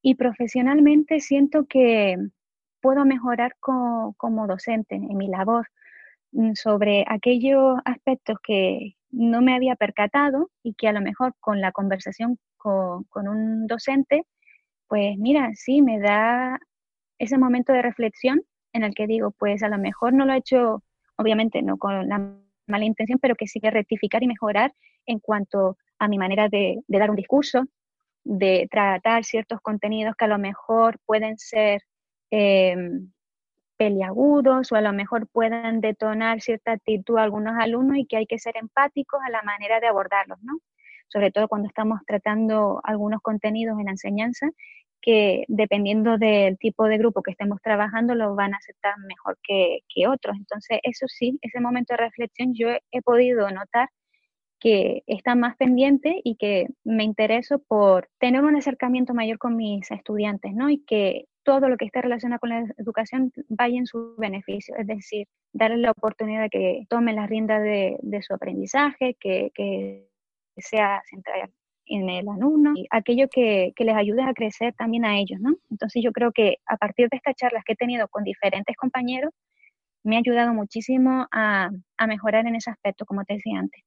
Y 0.02 0.16
profesionalmente 0.16 1.20
siento 1.20 1.66
que 1.66 2.16
puedo 2.80 3.04
mejorar 3.04 3.54
como 3.60 4.46
docente 4.46 4.96
en 4.96 5.16
mi 5.16 5.28
labor 5.28 5.68
mm, 6.32 6.54
sobre 6.54 7.04
aquellos 7.08 7.78
aspectos 7.84 8.38
que 8.42 8.96
no 9.10 9.42
me 9.42 9.54
había 9.54 9.76
percatado 9.76 10.50
y 10.62 10.74
que 10.74 10.88
a 10.88 10.92
lo 10.92 11.00
mejor 11.00 11.34
con 11.40 11.60
la 11.60 11.72
conversación 11.72 12.38
con, 12.56 13.06
un 13.14 13.66
docente, 13.66 14.24
pues 14.88 15.16
mira, 15.18 15.50
sí, 15.54 15.82
me 15.82 15.98
da 15.98 16.58
ese 17.18 17.38
momento 17.38 17.72
de 17.72 17.82
reflexión 17.82 18.42
en 18.72 18.84
el 18.84 18.94
que 18.94 19.06
digo, 19.06 19.32
pues 19.32 19.62
a 19.62 19.68
lo 19.68 19.78
mejor 19.78 20.12
no 20.12 20.26
lo 20.26 20.32
he 20.32 20.38
hecho, 20.38 20.82
obviamente 21.16 21.62
no 21.62 21.76
con 21.78 22.08
la 22.08 22.34
mala 22.66 22.84
intención, 22.84 23.18
pero 23.20 23.34
que 23.34 23.46
sí 23.46 23.60
que 23.60 23.70
rectificar 23.70 24.22
y 24.22 24.28
mejorar 24.28 24.72
en 25.06 25.18
cuanto 25.18 25.76
a 25.98 26.08
mi 26.08 26.18
manera 26.18 26.48
de, 26.48 26.80
de 26.86 26.98
dar 26.98 27.10
un 27.10 27.16
discurso, 27.16 27.64
de 28.22 28.68
tratar 28.70 29.24
ciertos 29.24 29.60
contenidos 29.60 30.14
que 30.16 30.26
a 30.26 30.28
lo 30.28 30.38
mejor 30.38 30.98
pueden 31.06 31.38
ser 31.38 31.82
Em, 32.30 33.10
peliagudos 33.76 34.72
o 34.72 34.76
a 34.76 34.82
lo 34.82 34.92
mejor 34.92 35.26
puedan 35.28 35.80
detonar 35.80 36.42
cierta 36.42 36.72
actitud 36.72 37.16
a 37.18 37.22
algunos 37.22 37.54
alumnos 37.58 37.96
y 37.98 38.06
que 38.06 38.18
hay 38.18 38.26
que 38.26 38.38
ser 38.38 38.56
empáticos 38.58 39.20
a 39.26 39.30
la 39.30 39.42
manera 39.42 39.80
de 39.80 39.86
abordarlos, 39.86 40.38
¿no? 40.42 40.58
Sobre 41.08 41.30
todo 41.32 41.48
cuando 41.48 41.68
estamos 41.68 42.00
tratando 42.06 42.80
algunos 42.84 43.22
contenidos 43.22 43.78
en 43.78 43.86
la 43.86 43.92
enseñanza 43.92 44.50
que 45.00 45.44
dependiendo 45.48 46.18
del 46.18 46.58
tipo 46.58 46.84
de 46.84 46.98
grupo 46.98 47.22
que 47.22 47.30
estemos 47.32 47.60
trabajando 47.62 48.14
lo 48.14 48.34
van 48.34 48.52
a 48.54 48.58
aceptar 48.58 48.94
mejor 49.08 49.38
que, 49.42 49.78
que 49.88 50.06
otros. 50.08 50.36
Entonces, 50.36 50.78
eso 50.82 51.06
sí, 51.08 51.38
ese 51.40 51.60
momento 51.60 51.94
de 51.94 52.04
reflexión 52.04 52.52
yo 52.54 52.68
he 52.90 53.02
podido 53.02 53.50
notar 53.50 53.88
que 54.60 55.02
están 55.06 55.40
más 55.40 55.56
pendientes 55.56 56.14
y 56.22 56.36
que 56.36 56.66
me 56.84 57.04
intereso 57.04 57.60
por 57.60 58.10
tener 58.18 58.44
un 58.44 58.56
acercamiento 58.56 59.14
mayor 59.14 59.38
con 59.38 59.56
mis 59.56 59.90
estudiantes, 59.90 60.52
¿no? 60.54 60.68
Y 60.68 60.84
que 60.84 61.24
todo 61.42 61.68
lo 61.68 61.76
que 61.76 61.86
esté 61.86 62.02
relacionado 62.02 62.40
con 62.40 62.50
la 62.50 62.64
educación 62.78 63.32
vaya 63.48 63.78
en 63.78 63.86
su 63.86 64.14
beneficio, 64.16 64.74
es 64.76 64.86
decir, 64.86 65.26
darles 65.52 65.80
la 65.80 65.92
oportunidad 65.92 66.42
de 66.42 66.50
que 66.50 66.84
tomen 66.88 67.16
la 67.16 67.26
rienda 67.26 67.58
de, 67.58 67.98
su 68.22 68.34
aprendizaje, 68.34 69.16
que, 69.18 69.50
que, 69.54 70.08
sea 70.56 71.00
central 71.08 71.50
en 71.86 72.10
el 72.10 72.28
alumno 72.28 72.72
y 72.76 72.86
aquello 72.90 73.28
que, 73.32 73.72
que, 73.74 73.84
les 73.84 73.96
ayude 73.96 74.22
a 74.22 74.34
crecer 74.34 74.74
también 74.74 75.06
a 75.06 75.18
ellos, 75.18 75.40
¿no? 75.40 75.54
Entonces 75.70 76.02
yo 76.04 76.12
creo 76.12 76.32
que 76.32 76.58
a 76.66 76.76
partir 76.76 77.08
de 77.08 77.16
estas 77.16 77.34
charlas 77.34 77.64
que 77.64 77.72
he 77.72 77.76
tenido 77.76 78.08
con 78.08 78.24
diferentes 78.24 78.76
compañeros, 78.76 79.32
me 80.02 80.16
ha 80.16 80.18
ayudado 80.18 80.52
muchísimo 80.54 81.26
a, 81.32 81.70
a 81.96 82.06
mejorar 82.06 82.46
en 82.46 82.56
ese 82.56 82.70
aspecto, 82.70 83.04
como 83.06 83.24
te 83.24 83.34
decía 83.34 83.58
antes. 83.58 83.82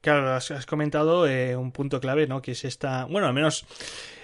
Claro, 0.00 0.34
has, 0.34 0.66
comentado 0.66 1.26
eh, 1.26 1.56
un 1.56 1.72
punto 1.72 2.00
clave, 2.00 2.26
¿no? 2.26 2.42
Que 2.42 2.52
es 2.52 2.64
esta, 2.64 3.06
bueno, 3.06 3.26
al 3.26 3.34
menos 3.34 3.66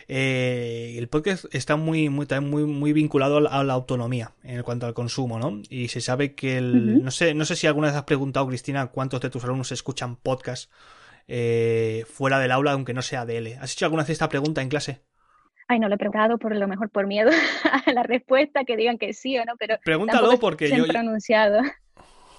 eh, 0.08 0.94
el 0.98 1.08
podcast 1.08 1.46
está 1.54 1.76
muy, 1.76 2.08
muy, 2.08 2.26
muy, 2.40 2.64
muy 2.64 2.92
vinculado 2.92 3.38
a 3.48 3.64
la 3.64 3.72
autonomía 3.72 4.32
en 4.44 4.62
cuanto 4.62 4.86
al 4.86 4.94
consumo, 4.94 5.38
¿no? 5.38 5.60
Y 5.68 5.88
se 5.88 6.00
sabe 6.00 6.34
que 6.34 6.58
el, 6.58 7.02
no 7.02 7.10
sé, 7.10 7.34
no 7.34 7.44
sé 7.44 7.56
si 7.56 7.66
alguna 7.66 7.88
vez 7.88 7.96
has 7.96 8.04
preguntado, 8.04 8.46
Cristina, 8.46 8.86
cuántos 8.88 9.20
de 9.20 9.30
tus 9.30 9.44
alumnos 9.44 9.72
escuchan 9.72 10.16
podcast 10.16 10.70
eh, 11.28 12.04
fuera 12.08 12.38
del 12.38 12.52
aula, 12.52 12.72
aunque 12.72 12.94
no 12.94 13.02
sea 13.02 13.24
de 13.26 13.38
L. 13.38 13.56
¿Has 13.60 13.72
hecho 13.72 13.86
alguna 13.86 14.02
vez 14.02 14.10
esta 14.10 14.28
pregunta 14.28 14.62
en 14.62 14.68
clase? 14.68 15.02
Ay, 15.68 15.78
no 15.78 15.88
lo 15.88 15.94
he 15.94 15.98
preguntado 15.98 16.38
por 16.38 16.54
lo 16.54 16.68
mejor 16.68 16.90
por 16.90 17.06
miedo 17.06 17.30
a 17.86 17.92
la 17.92 18.02
respuesta, 18.02 18.64
que 18.64 18.76
digan 18.76 18.98
que 18.98 19.14
sí 19.14 19.38
o 19.38 19.44
no, 19.44 19.54
pero 19.58 19.78
pregúntalo 19.84 20.38
porque 20.38 20.68
yo 20.68 20.86
pronunciado. 20.86 21.62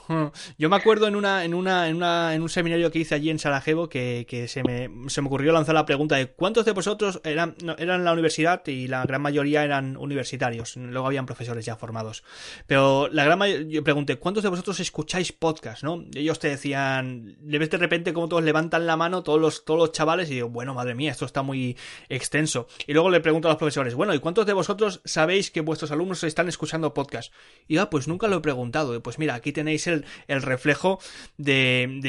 Yo 0.57 0.69
me 0.69 0.75
acuerdo 0.75 1.07
en 1.07 1.15
una, 1.15 1.43
en 1.45 1.53
una, 1.53 1.87
en 1.87 1.95
una, 1.95 2.35
en 2.35 2.41
un 2.41 2.49
seminario 2.49 2.91
que 2.91 2.99
hice 2.99 3.15
allí 3.15 3.29
en 3.29 3.39
Sarajevo 3.39 3.89
que, 3.89 4.25
que 4.27 4.47
se, 4.47 4.63
me, 4.63 4.89
se 5.09 5.21
me 5.21 5.27
ocurrió 5.27 5.51
lanzar 5.51 5.75
la 5.75 5.85
pregunta 5.85 6.15
de 6.15 6.27
cuántos 6.27 6.65
de 6.65 6.71
vosotros 6.71 7.21
eran, 7.23 7.55
eran 7.77 8.03
la 8.03 8.13
universidad 8.13 8.65
y 8.67 8.87
la 8.87 9.05
gran 9.05 9.21
mayoría 9.21 9.63
eran 9.63 9.97
universitarios. 9.97 10.75
Luego 10.77 11.07
habían 11.07 11.25
profesores 11.25 11.65
ya 11.65 11.75
formados. 11.75 12.23
Pero 12.67 13.07
la 13.11 13.23
gran 13.23 13.39
mayoría, 13.39 13.67
yo 13.67 13.83
pregunté, 13.83 14.17
¿cuántos 14.17 14.43
de 14.43 14.49
vosotros 14.49 14.79
escucháis 14.79 15.31
podcast? 15.31 15.83
¿no? 15.83 16.03
ellos 16.13 16.39
te 16.39 16.49
decían, 16.49 17.37
le 17.43 17.59
ves 17.59 17.69
de 17.69 17.77
repente 17.77 18.13
como 18.13 18.27
todos 18.27 18.43
levantan 18.43 18.85
la 18.85 18.97
mano, 18.97 19.23
todos 19.23 19.39
los, 19.39 19.65
todos 19.65 19.79
los 19.79 19.91
chavales, 19.91 20.29
y 20.29 20.35
digo, 20.35 20.49
bueno, 20.49 20.73
madre 20.73 20.95
mía, 20.95 21.11
esto 21.11 21.25
está 21.25 21.41
muy 21.41 21.77
extenso. 22.09 22.67
Y 22.87 22.93
luego 22.93 23.09
le 23.09 23.21
pregunto 23.21 23.47
a 23.47 23.51
los 23.51 23.57
profesores, 23.57 23.95
bueno, 23.95 24.13
¿y 24.13 24.19
cuántos 24.19 24.45
de 24.45 24.53
vosotros 24.53 25.01
sabéis 25.05 25.51
que 25.51 25.61
vuestros 25.61 25.91
alumnos 25.91 26.23
están 26.23 26.47
escuchando 26.47 26.93
podcast? 26.93 27.33
Y 27.67 27.77
ah, 27.77 27.89
pues 27.89 28.07
nunca 28.07 28.27
lo 28.27 28.37
he 28.37 28.41
preguntado. 28.41 29.01
Pues 29.01 29.19
mira, 29.19 29.35
aquí 29.35 29.51
tenéis 29.51 29.87
el 29.87 29.92
el, 30.27 30.41
reflejo 30.41 30.99
de, 31.37 31.99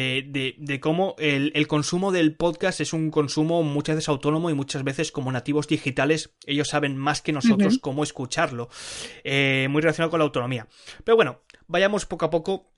de, 0.59 0.81
cómo 0.81 1.15
el, 1.19 1.67
consumo 1.67 2.13
del 2.13 2.35
podcast 2.37 2.81
es 2.81 2.93
un 2.93 3.11
consumo 3.11 3.63
muchas 3.63 3.97
veces 3.97 4.09
autónomo 4.09 4.51
y 4.51 4.55
muchas 4.55 4.85
veces 4.85 5.13
como 5.13 5.33
nativos 5.33 5.69
digitales 5.69 6.35
ellos 6.47 6.69
saben 6.69 6.97
más 6.97 7.23
que 7.23 7.33
nosotros 7.33 7.79
cómo 7.79 8.03
escucharlo. 8.03 8.69
Eh, 9.23 9.69
muy 9.71 9.83
relacionado 9.83 10.11
con 10.11 10.21
la 10.21 10.25
autonomía. 10.25 10.69
Pero 11.05 11.17
bueno, 11.17 11.41
vayamos 11.67 12.07
poco 12.07 12.27
a 12.27 12.31
poco 12.31 12.71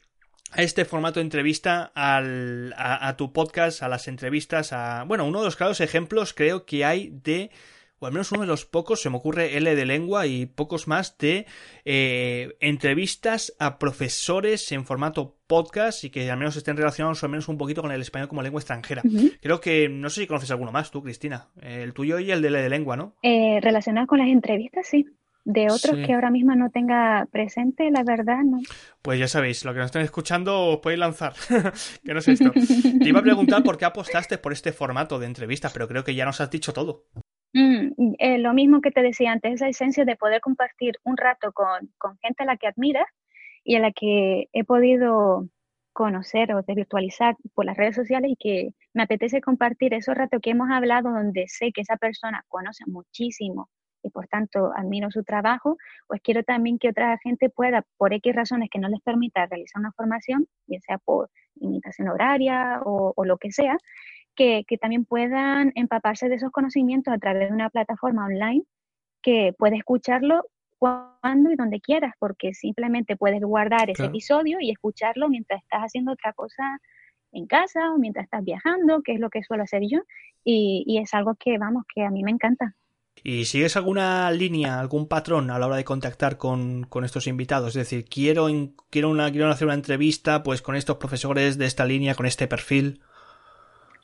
a 0.53 0.63
este 0.63 0.85
formato 0.85 1.21
de 1.21 1.25
entrevista 1.25 1.93
al, 1.95 2.75
a, 2.77 3.17
tu 3.17 3.33
podcast, 3.33 3.83
a 3.83 3.89
las 3.89 4.09
entrevistas, 4.09 4.73
a... 4.73 5.05
Bueno, 5.05 5.25
uno 5.25 5.41
de 5.41 5.47
los 5.47 5.57
claros 5.57 5.81
ejemplos 5.81 6.35
creo 6.35 6.65
que 6.65 6.85
hay 6.85 7.11
de 7.11 7.51
o 7.99 8.07
al 8.07 8.13
menos 8.13 8.31
uno 8.33 8.43
de 8.43 8.47
los 8.47 8.65
pocos, 8.65 9.01
se 9.01 9.11
me 9.11 9.17
ocurre 9.17 9.57
L 9.57 9.75
de 9.75 9.87
lengua 9.87 10.27
y 10.27 10.47
pocos 10.47 10.87
más 10.89 11.17
de 11.19 11.47
eh, 11.85 12.57
entrevistas 12.61 13.55
a 13.59 13.79
profesores 13.79 14.71
en 14.73 14.85
formato 14.85 15.37
podcast 15.47 16.05
y 16.05 16.11
que 16.11 16.31
al 16.31 16.39
menos 16.39 16.57
estén 16.57 16.77
relacionados 16.77 17.23
al 17.25 17.31
menos 17.31 17.49
un 17.49 17.59
poquito 17.59 17.83
con 17.83 17.93
el 17.93 18.01
español 18.01 18.29
como 18.29 18.43
lengua 18.43 18.61
extranjera. 18.61 19.03
Creo 19.41 19.61
que, 19.61 19.89
no 19.89 20.11
sé 20.11 20.23
si 20.23 20.27
conoces 20.27 20.51
alguno 20.51 20.73
más 20.73 20.91
tú, 20.91 21.03
Cristina, 21.03 21.49
el 21.61 21.95
tuyo 21.95 22.19
y 22.19 22.31
el 22.31 22.43
de 22.43 22.49
L 22.49 22.61
de 22.61 22.69
lengua, 22.69 22.97
¿no? 22.97 23.15
Eh, 23.23 23.61
relacionado 23.63 24.07
con 24.07 24.19
las 24.19 24.29
entrevistas, 24.29 24.87
sí. 24.87 25.07
De 25.45 25.71
otros 25.71 25.97
que 26.05 26.13
ahora 26.13 26.29
mismo 26.29 26.57
no 26.57 26.71
tenga 26.71 27.29
presente, 27.31 27.89
la 27.93 28.03
verdad, 28.03 28.39
no. 28.45 28.59
Pues 29.01 29.21
ya 29.21 29.29
sabéis, 29.29 29.65
lo 29.65 29.73
que 29.73 29.79
nos 29.79 29.87
están 29.87 30.03
escuchando 30.03 30.71
os 30.71 30.79
podéis 30.79 30.99
lanzar. 30.99 31.35
que 32.05 32.15
no 32.15 32.21
sé 32.21 32.33
esto. 32.33 32.51
Te 32.51 33.09
iba 33.09 33.21
a 33.21 33.23
preguntar 33.23 33.63
por 33.63 33.79
qué 33.79 33.85
apostaste 33.85 34.39
por 34.39 34.53
este 34.53 34.73
formato 34.73 35.21
de 35.21 35.27
entrevistas, 35.27 35.73
pero 35.73 35.87
creo 35.87 36.03
que 36.03 36.17
ya 36.17 36.25
nos 36.25 36.41
has 36.41 36.51
dicho 36.51 36.73
todo. 36.73 37.05
Mm, 37.59 38.17
eh, 38.19 38.37
lo 38.39 38.53
mismo 38.53 38.83
que 38.83 38.91
te 38.91 39.01
decía 39.01 39.33
antes, 39.33 39.55
esa 39.55 39.69
esencia 39.69 40.05
de 40.05 40.17
poder 40.17 40.43
compartir 40.43 40.97
un 41.05 41.17
rato 41.17 41.53
con, 41.53 41.89
gente 42.21 42.43
a 42.43 42.47
la 42.47 42.59
que 42.59 42.67
admiras 42.67 43.07
y 43.65 43.77
a 43.77 43.81
la 43.81 43.93
que 43.93 44.49
he 44.53 44.65
podido 44.65 45.49
conocer 45.95 46.53
o 46.53 46.61
de 46.63 46.75
virtualizar 46.75 47.35
por 47.55 47.65
las 47.65 47.79
redes 47.79 47.97
sociales 47.97 48.31
y 48.33 48.37
que 48.37 48.75
me 48.93 49.05
apetece 49.05 49.41
compartir 49.41 49.95
esos 49.95 50.15
ratos 50.15 50.41
que 50.43 50.51
hemos 50.51 50.69
hablado 50.71 51.11
donde 51.11 51.49
sé 51.49 51.73
que 51.73 51.81
esa 51.81 51.97
persona 51.97 52.45
conoce 52.49 52.85
muchísimo 52.87 53.71
y 54.03 54.11
por 54.11 54.29
tanto 54.29 54.73
admiro 54.77 55.11
su 55.11 55.25
trabajo, 55.25 55.79
pues 56.07 56.21
quiero 56.23 56.43
también 56.43 56.79
que 56.79 56.91
otra 56.91 57.17
gente 57.23 57.49
pueda, 57.49 57.87
por 57.97 58.13
X 58.13 58.35
razones 58.35 58.69
que 58.71 58.79
no 58.79 58.89
les 58.89 59.01
permita 59.01 59.47
realizar 59.47 59.81
una 59.81 59.93
formación, 59.93 60.47
ya 60.67 60.79
sea 60.81 60.99
por 60.99 61.31
limitación 61.55 62.09
horaria 62.09 62.83
o 62.85 63.25
lo 63.25 63.39
que 63.39 63.51
sea, 63.51 63.79
que, 64.37 64.65
también 64.81 65.05
puedan 65.05 65.73
empaparse 65.75 66.29
de 66.29 66.37
esos 66.37 66.53
conocimientos 66.53 67.13
a 67.13 67.19
través 67.19 67.49
de 67.49 67.55
una 67.55 67.71
plataforma 67.71 68.27
online 68.27 68.63
que 69.23 69.55
puedes 69.59 69.79
escucharlo 69.79 70.45
cuando 70.79 71.51
y 71.51 71.57
donde 71.57 71.81
quieras, 71.81 72.15
porque 72.19 72.55
simplemente 72.55 73.17
puedes 73.17 73.41
guardar 73.41 73.91
ese 73.91 74.05
episodio 74.05 74.59
y 74.61 74.71
escucharlo 74.71 75.29
mientras 75.29 75.63
estás 75.63 75.81
haciendo 75.81 76.13
otra 76.13 76.33
cosa 76.35 76.79
en 77.33 77.47
casa 77.47 77.93
o 77.93 77.99
mientras 77.99 78.25
estás 78.25 78.45
viajando, 78.45 79.03
que 79.03 79.13
es 79.13 79.21
lo 79.21 79.31
que 79.31 79.43
suelo 79.43 79.65
hacer 79.65 79.83
yo, 79.89 80.01
y, 80.45 80.99
es 81.03 81.13
algo 81.15 81.35
que, 81.35 81.59
vamos, 81.59 81.85
que 81.93 82.05
a 82.05 82.11
mí 82.11 82.23
me 82.23 82.31
encanta. 82.31 82.77
¿Y 83.25 83.47
sigues 83.47 83.77
alguna 83.77 84.31
línea, 84.31 84.79
algún 84.79 85.09
patrón 85.09 85.51
a 85.51 85.59
la 85.59 85.67
hora 85.67 85.77
de 85.77 85.85
contactar 85.85 86.37
con, 86.37 86.87
estos 87.03 87.27
invitados? 87.27 87.71
Es 87.71 87.91
decir, 87.91 88.05
quiero, 88.05 88.47
quiero, 88.91 89.11
una, 89.11 89.31
quiero 89.33 89.49
hacer 89.49 89.67
una 89.67 89.75
entrevista 89.75 90.43
pues 90.43 90.63
con 90.63 90.77
estos 90.77 90.99
profesores 90.99 91.59
de 91.59 91.67
esta 91.67 91.87
línea, 91.87 92.15
con 92.15 92.27
este 92.27 92.47
perfil. 92.47 93.01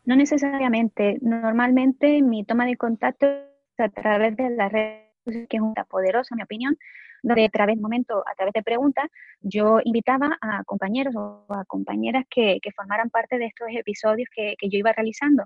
No 0.04 0.16
necesariamente. 0.16 1.18
Normalmente 1.20 2.22
mi 2.22 2.44
toma 2.44 2.66
de 2.66 2.76
contacto 2.76 3.26
es 3.26 3.80
a 3.80 3.88
través 3.88 4.36
de 4.36 4.50
las 4.50 4.72
redes, 4.72 5.08
que 5.48 5.56
es 5.56 5.62
una 5.62 5.84
poderosa, 5.84 6.34
en 6.34 6.38
mi 6.38 6.42
opinión, 6.42 6.76
donde 7.22 7.44
a 7.44 7.48
través 7.48 7.76
de 7.76 7.82
momento, 7.82 8.24
a 8.26 8.34
través 8.34 8.52
de 8.52 8.62
preguntas, 8.62 9.06
yo 9.40 9.78
invitaba 9.84 10.36
a 10.40 10.64
compañeros 10.64 11.14
o 11.16 11.46
a 11.50 11.64
compañeras 11.66 12.24
que, 12.28 12.58
formaran 12.74 13.10
parte 13.10 13.38
de 13.38 13.46
estos 13.46 13.68
episodios 13.70 14.28
que, 14.34 14.54
que 14.58 14.68
yo 14.68 14.78
iba 14.78 14.92
realizando. 14.92 15.44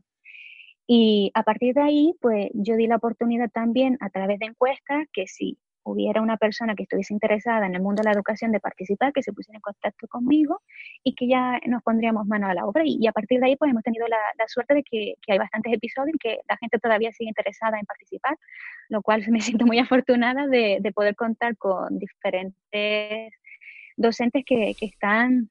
Y 0.86 1.32
a 1.34 1.42
partir 1.42 1.75
de 1.75 1.82
ahí, 1.82 2.14
pues 2.20 2.48
yo 2.54 2.76
di 2.76 2.86
la 2.86 2.96
oportunidad 2.96 3.50
también 3.50 3.98
a 4.00 4.08
través 4.10 4.38
de 4.38 4.46
encuestas 4.46 5.06
que 5.12 5.26
si 5.26 5.58
hubiera 5.87 6.21
una 6.21 6.37
persona 6.37 6.75
que 6.75 6.83
estuviese 6.83 7.14
interesada 7.14 7.66
en 7.66 7.75
el 7.75 7.81
mundo 7.81 8.02
de 8.02 8.09
la 8.09 8.12
educación 8.12 8.52
de 8.52 8.61
participar, 8.61 9.12
que 9.12 9.23
se 9.23 9.33
pusiera 9.33 9.57
en 9.57 9.61
contacto 9.61 10.09
conmigo 10.09 10.61
y 11.05 11.14
que 11.14 11.28
ya 11.28 11.61
nos 11.66 11.83
pondríamos 11.83 12.26
mano 12.26 12.49
a 12.49 12.55
la 12.55 12.66
obra. 12.66 12.83
Y, 12.85 13.07
a 13.07 13.12
partir 13.12 13.40
de 13.40 13.47
ahí, 13.47 13.57
pues 13.57 13.71
hemos 13.71 13.85
tenido 13.85 14.07
la, 14.09 14.19
suerte 14.49 14.75
de 14.75 14.83
que, 14.83 15.14
hay 15.28 15.38
bastantes 15.38 15.73
episodios 15.73 16.14
y 16.16 16.19
que 16.19 16.40
la 16.49 16.57
gente 16.57 16.78
todavía 16.78 17.12
sigue 17.12 17.28
interesada 17.28 17.78
en 17.78 17.87
participar, 17.87 18.37
lo 18.88 19.02
cual 19.02 19.25
me 19.31 19.40
siento 19.40 19.64
muy 19.64 19.78
afortunada 19.78 20.47
de, 20.47 20.81
poder 20.95 21.14
contar 21.14 21.57
con 21.57 21.99
diferentes 21.99 23.33
docentes 23.97 24.45
que, 24.45 24.75
están 24.81 25.50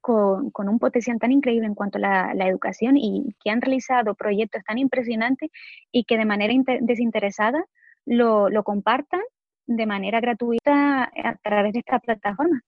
con, 0.00 0.52
un 0.56 0.78
potencial 0.78 1.18
tan 1.18 1.32
increíble 1.32 1.66
en 1.66 1.74
cuanto 1.74 1.98
a 1.98 2.34
la, 2.34 2.48
educación 2.48 2.96
y 2.98 3.34
que 3.42 3.50
han 3.50 3.62
realizado 3.62 4.14
proyectos 4.14 4.62
tan 4.64 4.78
impresionantes 4.78 5.50
y 5.90 6.04
que 6.04 6.18
de 6.18 6.26
manera 6.26 6.52
desinteresada 6.80 7.64
lo 8.04 8.62
compartan 8.62 9.20
de 9.68 9.86
manera 9.86 10.20
gratuita 10.20 11.04
a 11.04 11.34
través 11.42 11.74
de 11.74 11.80
esta 11.80 12.00
plataforma. 12.00 12.60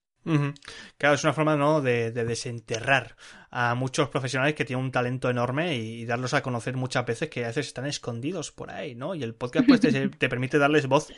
Claro, 0.99 1.15
es 1.15 1.25
una 1.25 1.33
forma 1.33 1.57
¿no? 1.57 1.81
de, 1.81 2.13
desenterrar 2.13 3.17
a 3.51 3.75
muchos 3.75 4.09
profesionales 4.09 4.55
que 4.55 4.65
tienen 4.65 4.85
un 4.85 4.93
talento 4.93 5.29
enorme 5.29 5.77
y, 5.77 6.05
darlos 6.05 6.35
a 6.35 6.43
conocer 6.43 6.77
muchas 6.77 7.05
veces 7.07 7.29
que 7.29 7.45
a 7.45 7.49
veces 7.49 7.69
están 7.69 7.87
escondidos 7.87 8.51
por 8.51 8.71
ahí, 8.71 8.95
¿no? 8.95 9.15
Y 9.15 9.23
el 9.23 9.35
podcast 9.35 9.67
pues 9.67 9.81
te, 9.81 10.09
te 10.09 10.29
permite 10.29 10.59
darles 10.59 10.87
voz. 10.87 11.09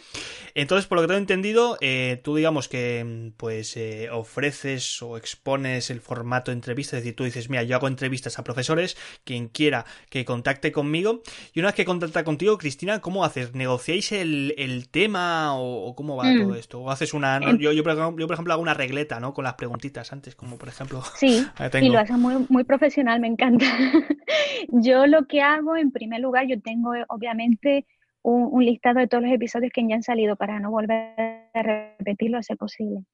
Entonces, 0.55 0.87
por 0.87 0.97
lo 0.97 1.03
que 1.03 1.09
tengo 1.09 1.19
entendido, 1.19 1.79
eh, 1.81 2.21
tú 2.23 2.37
digamos 2.37 2.69
que 2.69 3.33
pues 3.37 3.77
eh, 3.77 4.09
ofreces 4.11 5.01
o 5.03 5.17
expones 5.17 5.91
el 5.91 6.01
formato 6.01 6.51
de 6.51 6.57
entrevista, 6.57 6.97
es 6.97 7.03
decir, 7.03 7.17
tú 7.17 7.25
dices, 7.25 7.49
mira, 7.49 7.63
yo 7.63 7.77
hago 7.77 7.89
entrevistas 7.89 8.39
a 8.39 8.45
profesores, 8.45 8.97
quien 9.25 9.49
quiera 9.49 9.85
que 10.11 10.25
contacte 10.25 10.73
conmigo, 10.73 11.23
y 11.53 11.61
una 11.61 11.69
vez 11.69 11.75
que 11.75 11.85
contacta 11.85 12.25
contigo, 12.25 12.59
Cristina, 12.59 13.01
¿cómo 13.01 13.25
haces? 13.25 13.55
¿Negociáis 13.55 14.13
el, 14.13 14.55
el 14.59 14.89
tema 14.89 15.57
o, 15.57 15.95
cómo 15.95 16.17
va 16.17 16.25
todo 16.25 16.55
mm. 16.55 16.57
esto? 16.57 16.81
¿O 16.81 16.91
haces 16.91 17.15
una... 17.15 17.41
yo, 17.59 17.73
yo, 17.73 17.83
por 17.83 17.93
ejemplo, 17.93 18.53
hago 18.53 18.63
una 18.63 18.75
regleta, 18.75 19.21
¿no? 19.21 19.35
Con 19.35 19.45
las 19.45 19.55
preguntitas 19.55 20.13
antes, 20.13 20.35
como 20.35 20.57
por 20.59 20.69
ejemplo... 20.69 21.03
Sí, 21.17 21.47
y 21.81 21.89
lo 21.89 21.99
haces 21.99 22.17
muy, 22.23 22.47
muy 22.49 22.65
profesional, 22.65 23.21
me 23.21 23.27
encanta. 23.27 23.67
yo 24.69 25.07
lo 25.07 25.27
que 25.27 25.43
hago, 25.43 25.77
en 25.77 25.91
primer 25.91 26.21
lugar, 26.21 26.47
yo 26.47 26.61
tengo 26.61 26.93
obviamente 27.09 27.85
un, 28.23 28.65
listado 28.65 29.01
de 29.01 29.09
todos 29.09 29.25
los 29.25 29.33
episodios 29.33 29.73
que 29.75 29.87
ya 29.87 29.97
han 29.97 30.03
salido 30.03 30.37
para 30.37 30.61
no 30.61 30.71
volver 30.71 31.15
a 31.55 31.63
repetirlo 31.63 32.39
a 32.39 32.43
ser 32.43 32.57
posible. 32.57 33.05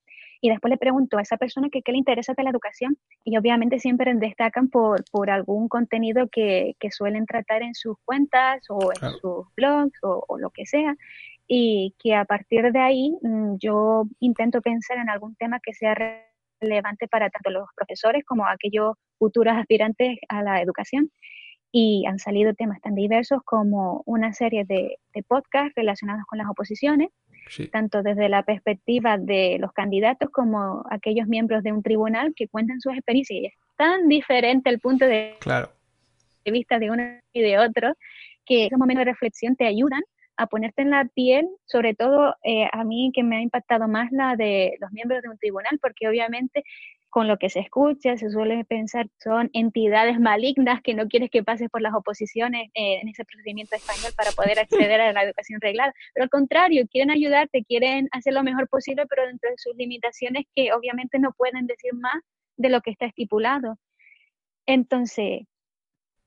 Y 0.41 0.51
después 0.51 0.71
le 0.71 0.77
pregunto 0.77 1.19
a 1.19 1.23
esa 1.23 1.37
persona 1.37 1.69
que 1.69 1.83
qué 1.83 1.91
le 1.91 1.99
interesa 1.99 2.33
de 2.37 2.45
la 2.45 2.51
educación 2.51 2.97
y 3.25 3.37
obviamente 3.37 3.81
siempre 3.81 4.15
destacan 4.15 4.69
por, 4.69 5.05
por 5.11 5.31
algún 5.31 5.69
contenido 5.69 6.29
que, 6.29 6.77
que, 6.79 6.93
suelen 6.93 7.27
tratar 7.27 7.63
en 7.63 7.75
sus 7.75 7.97
cuentas 8.05 8.63
o 8.69 8.93
en 8.93 9.11
sus 9.19 9.53
blogs 9.57 9.99
o, 10.03 10.25
o, 10.29 10.39
lo 10.39 10.51
que 10.51 10.65
sea 10.65 10.95
y 11.49 11.95
que 11.99 12.15
a 12.15 12.25
partir 12.25 12.71
de 12.71 12.79
ahí 12.79 13.17
mm, 13.21 13.57
yo 13.59 14.05
intento 14.21 14.61
pensar 14.61 14.99
en 14.99 15.11
algún 15.11 15.35
tema 15.35 15.59
que 15.59 15.73
sea 15.73 15.97
relevante 16.61 17.09
para 17.09 17.31
tanto 17.31 17.51
los 17.51 17.69
profesores 17.75 18.25
como 18.25 18.47
aquellos 18.47 18.95
futuros 19.19 19.55
aspirantes 19.57 20.19
a 20.29 20.43
la 20.43 20.61
educación. 20.61 21.11
Y 21.71 22.07
han 22.07 22.19
salido 22.19 22.55
temas 22.55 22.81
tan 22.81 22.95
diversos 22.95 23.43
como 23.45 24.03
una 24.07 24.33
serie 24.33 24.65
de, 24.65 24.97
de 25.15 25.23
podcasts 25.23 25.75
relacionados 25.77 26.25
con 26.27 26.39
las 26.39 26.49
oposiciones, 26.49 27.11
tanto 27.73 28.03
desde 28.03 28.29
la 28.29 28.43
perspectiva 28.43 29.19
de 29.19 29.59
los 29.61 29.73
candidatos 29.73 30.31
como 30.31 30.85
aquellos 30.91 31.27
miembros 31.27 31.63
de 31.63 31.73
un 31.73 31.83
tribunal 31.83 32.33
que 32.35 32.49
cuentan 32.49 32.81
sus 32.81 32.95
experiencias. 32.95 33.41
Y 33.41 33.47
es 33.47 33.55
tan 33.77 34.09
diferente 34.09 34.71
el 34.71 34.81
punto 34.81 35.07
de, 35.07 35.37
vista 36.45 36.79
de 36.79 36.91
uno 36.91 37.03
y 37.33 37.43
de 37.43 37.59
otro 37.59 37.95
que 38.47 38.67
esos 38.67 38.79
momentos 38.79 39.05
de 39.05 39.13
reflexión 39.13 39.55
te 39.57 39.67
ayudan 39.67 40.03
a 40.39 40.47
ponerte 40.47 40.83
en 40.83 40.91
la 40.91 41.05
piel, 41.05 41.49
sobre 41.67 41.95
todo 41.95 42.37
eh, 42.45 42.69
a 42.73 42.85
mí 42.85 43.11
que 43.13 43.25
me 43.25 43.37
ha 43.37 43.41
impactado 43.43 43.89
más 43.89 44.11
la 44.13 44.37
de 44.37 44.77
los 44.81 44.93
miembros 44.93 45.21
de 45.21 45.29
un 45.29 45.37
tribunal, 45.37 45.79
porque 45.83 46.09
obviamente 46.09 46.65
con 47.11 47.27
lo 47.27 47.39
que 47.39 47.51
se 47.51 47.61
escucha, 47.61 48.17
se 48.17 48.31
suele 48.31 48.65
pensar 48.65 49.09
son 49.19 49.51
entidades 49.53 50.21
malignas 50.21 50.81
que 50.83 50.95
no 50.95 51.09
quieres 51.09 51.31
que 51.31 51.43
pases 51.43 51.69
por 51.71 51.81
las 51.81 51.95
oposiciones 51.95 52.69
eh, 52.75 53.01
en 53.01 53.09
ese 53.09 53.25
procedimiento 53.25 53.75
español 53.77 54.13
para 54.17 54.31
poder 54.33 54.59
acceder 54.91 55.01
a 55.01 55.13
la 55.13 55.25
educación 55.25 55.61
reglada. 55.61 55.93
Pero 56.15 56.25
al 56.25 56.31
contrario, 56.31 56.87
quieren 56.89 57.11
ayudarte, 57.11 57.65
quieren 57.65 58.09
hacer 58.13 58.35
lo 58.35 58.45
mejor 58.45 58.69
posible, 58.69 59.07
pero 59.07 59.27
dentro 59.27 59.51
de 59.51 59.59
sus 59.59 59.75
limitaciones 59.77 60.45
que 60.55 60.73
obviamente 60.73 61.19
no 61.19 61.33
pueden 61.33 61.67
decir 61.67 61.95
más 61.95 62.23
de 62.57 62.69
lo 62.69 62.81
que 62.83 62.91
está 62.91 63.07
estipulado. 63.07 63.79
Entonces, 64.67 65.47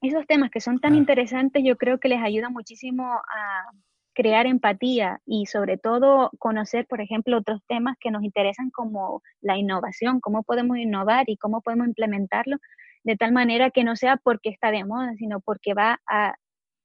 esos 0.02 0.26
temas 0.26 0.50
que 0.50 0.62
son 0.62 0.80
tan 0.80 0.96
interesantes, 0.96 1.64
yo 1.64 1.78
creo 1.78 2.00
que 2.00 2.10
les 2.10 2.22
ayuda 2.22 2.50
muchísimo 2.50 3.06
a 3.06 3.72
crear 4.14 4.46
empatía 4.46 5.22
y 5.26 5.46
sobre 5.46 5.78
todo 5.78 6.32
conocer, 6.40 6.86
por 6.88 7.02
ejemplo, 7.02 7.38
otros 7.38 7.62
temas 7.68 7.98
que 8.00 8.12
nos 8.12 8.24
interesan 8.24 8.70
como 8.70 9.22
la 9.42 9.58
innovación, 9.58 10.20
cómo 10.20 10.44
podemos 10.44 10.78
innovar 10.78 11.30
y 11.30 11.38
cómo 11.38 11.62
podemos 11.62 11.88
implementarlo 11.88 12.58
de 13.04 13.16
tal 13.18 13.32
manera 13.32 13.72
que 13.72 13.84
no 13.84 13.96
sea 13.96 14.18
porque 14.18 14.50
está 14.50 14.72
de 14.72 14.86
moda, 14.86 15.14
sino 15.18 15.40
porque 15.40 15.74
va 15.74 16.00
a 16.08 16.36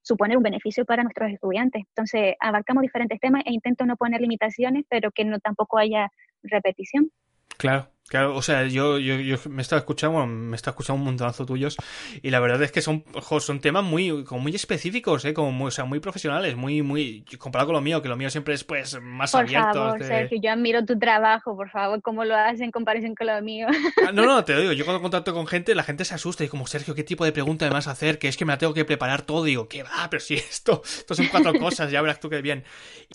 suponer 0.02 0.36
un 0.36 0.42
beneficio 0.42 0.84
para 0.84 1.02
nuestros 1.02 1.30
estudiantes. 1.30 1.82
Entonces, 1.88 2.36
abarcamos 2.40 2.82
diferentes 2.82 3.18
temas 3.20 3.42
e 3.44 3.52
intento 3.52 3.84
no 3.84 3.96
poner 3.96 4.20
limitaciones, 4.20 4.84
pero 4.88 5.10
que 5.10 5.24
no 5.24 5.40
tampoco 5.40 5.78
haya 5.78 6.10
repetición. 6.42 7.10
Claro, 7.58 7.88
Claro, 8.08 8.36
o 8.36 8.42
sea, 8.42 8.64
yo, 8.66 8.98
yo, 8.98 9.16
yo 9.16 9.36
me 9.50 9.62
estaba 9.62 9.80
escuchando, 9.80 10.24
me 10.28 10.54
está 10.54 10.70
escuchando 10.70 11.00
un 11.00 11.06
montonazo 11.06 11.44
tuyos 11.44 11.76
y 12.22 12.30
la 12.30 12.38
verdad 12.38 12.62
es 12.62 12.70
que 12.70 12.80
son, 12.80 13.04
son 13.40 13.58
temas 13.58 13.82
muy, 13.82 14.22
como 14.22 14.42
muy 14.42 14.54
específicos, 14.54 15.24
¿eh? 15.24 15.34
como 15.34 15.50
muy, 15.50 15.68
o 15.68 15.70
sea, 15.72 15.86
muy 15.86 15.98
profesionales, 15.98 16.54
muy, 16.54 16.82
muy, 16.82 17.24
comparado 17.36 17.66
con 17.66 17.74
lo 17.74 17.80
mío, 17.80 18.02
que 18.02 18.08
lo 18.08 18.16
mío 18.16 18.30
siempre 18.30 18.54
es 18.54 18.62
pues 18.62 19.00
más 19.02 19.32
por 19.32 19.40
abierto. 19.40 19.72
Por 19.72 19.74
favor, 19.74 20.04
Sergio, 20.04 20.38
yo 20.40 20.52
admiro 20.52 20.84
tu 20.84 20.96
trabajo, 20.96 21.56
por 21.56 21.68
favor, 21.68 22.00
cómo 22.00 22.24
lo 22.24 22.36
haces 22.36 22.60
en 22.60 22.70
comparación 22.70 23.16
con 23.16 23.26
lo 23.26 23.42
mío. 23.42 23.66
Ah, 24.06 24.12
no, 24.12 24.24
no, 24.24 24.44
te 24.44 24.52
lo 24.52 24.60
digo, 24.60 24.72
yo 24.72 24.84
cuando 24.84 25.02
contacto 25.02 25.34
con 25.34 25.48
gente, 25.48 25.74
la 25.74 25.82
gente 25.82 26.04
se 26.04 26.14
asusta 26.14 26.44
y 26.44 26.48
como, 26.48 26.66
Sergio, 26.68 26.94
¿qué 26.94 27.02
tipo 27.02 27.24
de 27.24 27.32
pregunta 27.32 27.64
me 27.64 27.72
vas 27.72 27.88
a 27.88 27.92
hacer? 27.92 28.20
Que 28.20 28.28
es 28.28 28.36
que 28.36 28.44
me 28.44 28.52
la 28.52 28.58
tengo 28.58 28.72
que 28.72 28.84
preparar 28.84 29.22
todo, 29.22 29.42
digo, 29.42 29.68
¿qué 29.68 29.82
va? 29.82 30.08
Pero 30.10 30.20
si 30.20 30.34
esto, 30.34 30.82
esto 30.84 31.14
son 31.14 31.26
cuatro 31.26 31.52
cosas, 31.58 31.90
ya 31.90 32.02
verás 32.02 32.20
tú 32.20 32.28
qué 32.30 32.40
bien. 32.40 32.62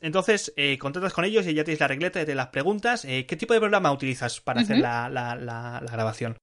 Entonces, 0.01 0.51
eh, 0.57 0.77
contactas 0.79 1.13
con 1.13 1.23
ellos 1.23 1.47
y 1.47 1.53
ya 1.53 1.63
tienes 1.63 1.79
la 1.79 1.87
regleta 1.87 2.25
de 2.25 2.35
las 2.35 2.47
preguntas. 2.47 3.05
Eh, 3.05 3.25
¿Qué 3.25 3.37
tipo 3.37 3.53
de 3.53 3.61
programa 3.61 3.91
utilizas 3.91 4.41
para 4.41 4.61
hacer 4.61 4.80
la, 4.81 5.09
la, 5.09 5.35
la, 5.35 5.81
grabación? 5.91 6.37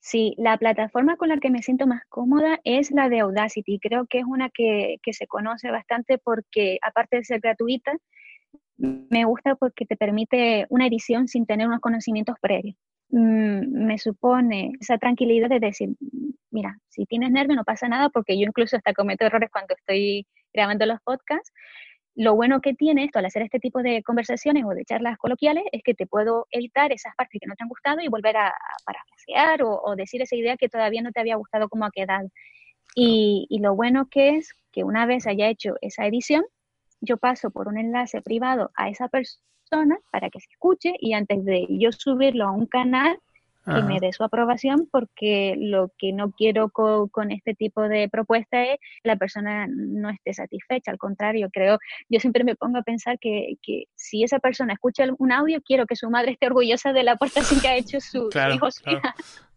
Sí, 0.00 0.34
la 0.38 0.56
plataforma 0.58 1.16
con 1.16 1.28
la 1.28 1.38
que 1.38 1.50
me 1.50 1.62
siento 1.62 1.86
más 1.86 2.02
cómoda 2.08 2.58
es 2.64 2.90
la 2.90 3.08
de 3.08 3.20
Audacity. 3.20 3.78
Creo 3.80 4.06
que 4.06 4.18
es 4.18 4.24
una 4.24 4.48
que, 4.50 4.98
se 5.12 5.26
conoce 5.26 5.70
bastante 5.70 6.18
porque, 6.18 6.78
aparte 6.82 7.18
de 7.18 7.24
ser 7.24 7.40
gratuita, 7.40 7.92
me 8.76 9.24
gusta 9.24 9.56
porque 9.56 9.84
te 9.84 9.96
permite 9.96 10.66
una 10.70 10.86
edición 10.86 11.28
sin 11.28 11.46
tener 11.46 11.66
unos 11.66 11.80
conocimientos 11.80 12.36
previos. 12.40 12.76
Mm, 13.10 13.86
me 13.86 13.98
supone 13.98 14.72
esa 14.80 14.96
tranquilidad 14.96 15.48
de 15.48 15.60
decir, 15.60 15.90
mira, 16.50 16.78
si 16.88 17.04
tienes 17.06 17.30
nervio 17.30 17.56
no 17.56 17.64
pasa 17.64 17.88
nada 17.88 18.08
porque 18.08 18.38
yo 18.38 18.46
incluso 18.46 18.76
hasta 18.76 18.94
cometo 18.94 19.26
errores 19.26 19.50
cuando 19.50 19.74
estoy 19.74 20.26
grabando 20.52 20.86
los 20.86 21.00
podcasts 21.02 21.52
lo 22.20 22.34
bueno 22.34 22.60
que 22.60 22.74
tiene 22.74 23.04
esto 23.04 23.18
al 23.18 23.24
hacer 23.24 23.40
este 23.40 23.58
tipo 23.58 23.82
de 23.82 24.02
conversaciones 24.02 24.64
o 24.66 24.74
de 24.74 24.84
charlas 24.84 25.16
coloquiales 25.16 25.64
es 25.72 25.82
que 25.82 25.94
te 25.94 26.06
puedo 26.06 26.46
editar 26.50 26.92
esas 26.92 27.16
partes 27.16 27.40
que 27.40 27.46
no 27.46 27.54
te 27.54 27.64
han 27.64 27.70
gustado 27.70 28.02
y 28.02 28.08
volver 28.08 28.36
a, 28.36 28.52
parafrasear 28.84 29.62
o, 29.62 29.96
decir 29.96 30.20
esa 30.20 30.36
idea 30.36 30.58
que 30.58 30.68
todavía 30.68 31.00
no 31.00 31.12
te 31.12 31.20
había 31.20 31.36
gustado 31.36 31.70
como 31.70 31.86
ha 31.86 31.90
quedado. 31.90 32.28
Y 32.94 33.58
lo 33.62 33.74
bueno 33.74 34.10
que 34.10 34.36
es 34.36 34.52
que 34.70 34.84
una 34.84 35.06
vez 35.06 35.26
haya 35.26 35.48
hecho 35.48 35.76
esa 35.80 36.04
edición, 36.04 36.44
yo 37.00 37.16
paso 37.16 37.50
por 37.50 37.68
un 37.68 37.78
enlace 37.78 38.20
privado 38.20 38.70
a 38.74 38.90
esa 38.90 39.08
persona 39.08 39.98
para 40.12 40.28
que 40.28 40.40
se 40.40 40.50
escuche 40.50 40.92
y 41.00 41.14
antes 41.14 41.42
de 41.46 41.68
yo 41.70 41.90
subirlo 41.90 42.44
a 42.44 42.52
un 42.52 42.66
canal, 42.66 43.18
que 43.64 43.82
me 43.82 44.00
dé 44.00 44.12
su 44.12 44.24
aprobación 44.24 44.88
porque 44.90 45.54
lo 45.58 45.90
que 45.98 46.12
no 46.12 46.32
quiero 46.32 46.70
con, 46.70 47.30
este 47.30 47.54
tipo 47.54 47.82
de 47.82 48.08
propuesta 48.08 48.62
es 48.64 48.78
que 49.02 49.08
la 49.08 49.16
persona 49.16 49.66
no 49.68 50.10
esté 50.10 50.32
satisfecha. 50.34 50.90
Al 50.90 50.98
contrario, 50.98 51.48
creo, 51.52 51.78
yo 52.08 52.20
siempre 52.20 52.44
me 52.44 52.56
pongo 52.56 52.78
a 52.78 52.82
pensar 52.82 53.18
que, 53.18 53.54
que 53.62 53.84
si 53.94 54.24
esa 54.24 54.38
persona 54.38 54.72
escucha 54.72 55.04
un 55.18 55.32
audio, 55.32 55.60
quiero 55.62 55.86
que 55.86 55.96
su 55.96 56.10
madre 56.10 56.32
esté 56.32 56.46
orgullosa 56.46 56.92
de 56.92 57.02
la 57.02 57.12
aportación 57.12 57.60
que 57.60 57.68
ha 57.68 57.76
hecho 57.76 58.00
su, 58.00 58.28
hijo. 58.54 58.68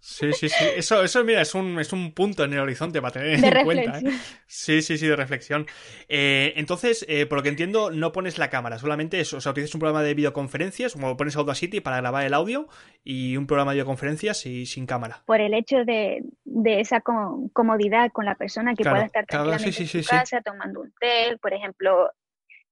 Sí, 0.06 0.34
sí, 0.34 0.50
sí. 0.50 0.66
Eso, 0.76 1.02
eso 1.02 1.24
mira, 1.24 1.42
es 1.42 1.56
un, 1.56 1.80
es 1.80 1.94
un 1.94 2.12
punto 2.12 2.44
en 2.44 2.52
el 2.52 2.60
horizonte 2.60 3.02
para 3.02 3.14
tener 3.14 3.42
en 3.42 3.64
cuenta. 3.64 4.00
¿eh? 4.00 4.12
Sí, 4.46 4.82
sí, 4.82 4.98
sí, 4.98 5.08
de 5.08 5.16
reflexión. 5.16 5.66
Eh, 6.10 6.52
entonces, 6.58 7.06
eh, 7.08 7.26
por 7.26 7.38
lo 7.38 7.44
que 7.44 7.48
entiendo, 7.48 7.90
no 7.90 8.12
pones 8.12 8.38
la 8.38 8.50
cámara, 8.50 8.78
solamente 8.80 9.22
eso. 9.22 9.38
O 9.38 9.42
sea, 9.42 9.54
utilizas 9.54 9.74
un 9.76 9.80
programa 9.80 10.04
de 10.04 10.14
videoconferencias, 10.14 10.92
como 10.92 11.16
pones 11.16 11.38
Audacity 11.38 11.80
para 11.80 12.02
grabar 12.02 12.26
el 12.26 12.34
audio 12.34 12.68
y 13.02 13.38
un 13.38 13.48
programa 13.48 13.72
de 13.72 13.76
videoconferencias 13.76 14.46
y 14.46 14.66
sin 14.66 14.86
cámara. 14.86 15.24
Por 15.26 15.40
el 15.40 15.54
hecho 15.54 15.86
de, 15.86 16.26
de 16.44 16.82
esa 16.82 17.00
comodidad 17.00 18.12
con 18.12 18.26
la 18.26 18.36
persona 18.36 18.76
que 18.76 18.84
pueda 18.84 19.06
estar 19.06 19.26
tranquilamente 19.26 19.84
en 19.84 19.88
su 19.88 20.04
casa 20.04 20.42
tomando 20.42 20.82
un 20.82 20.92
té, 21.00 21.38
por 21.42 21.54
ejemplo, 21.54 22.12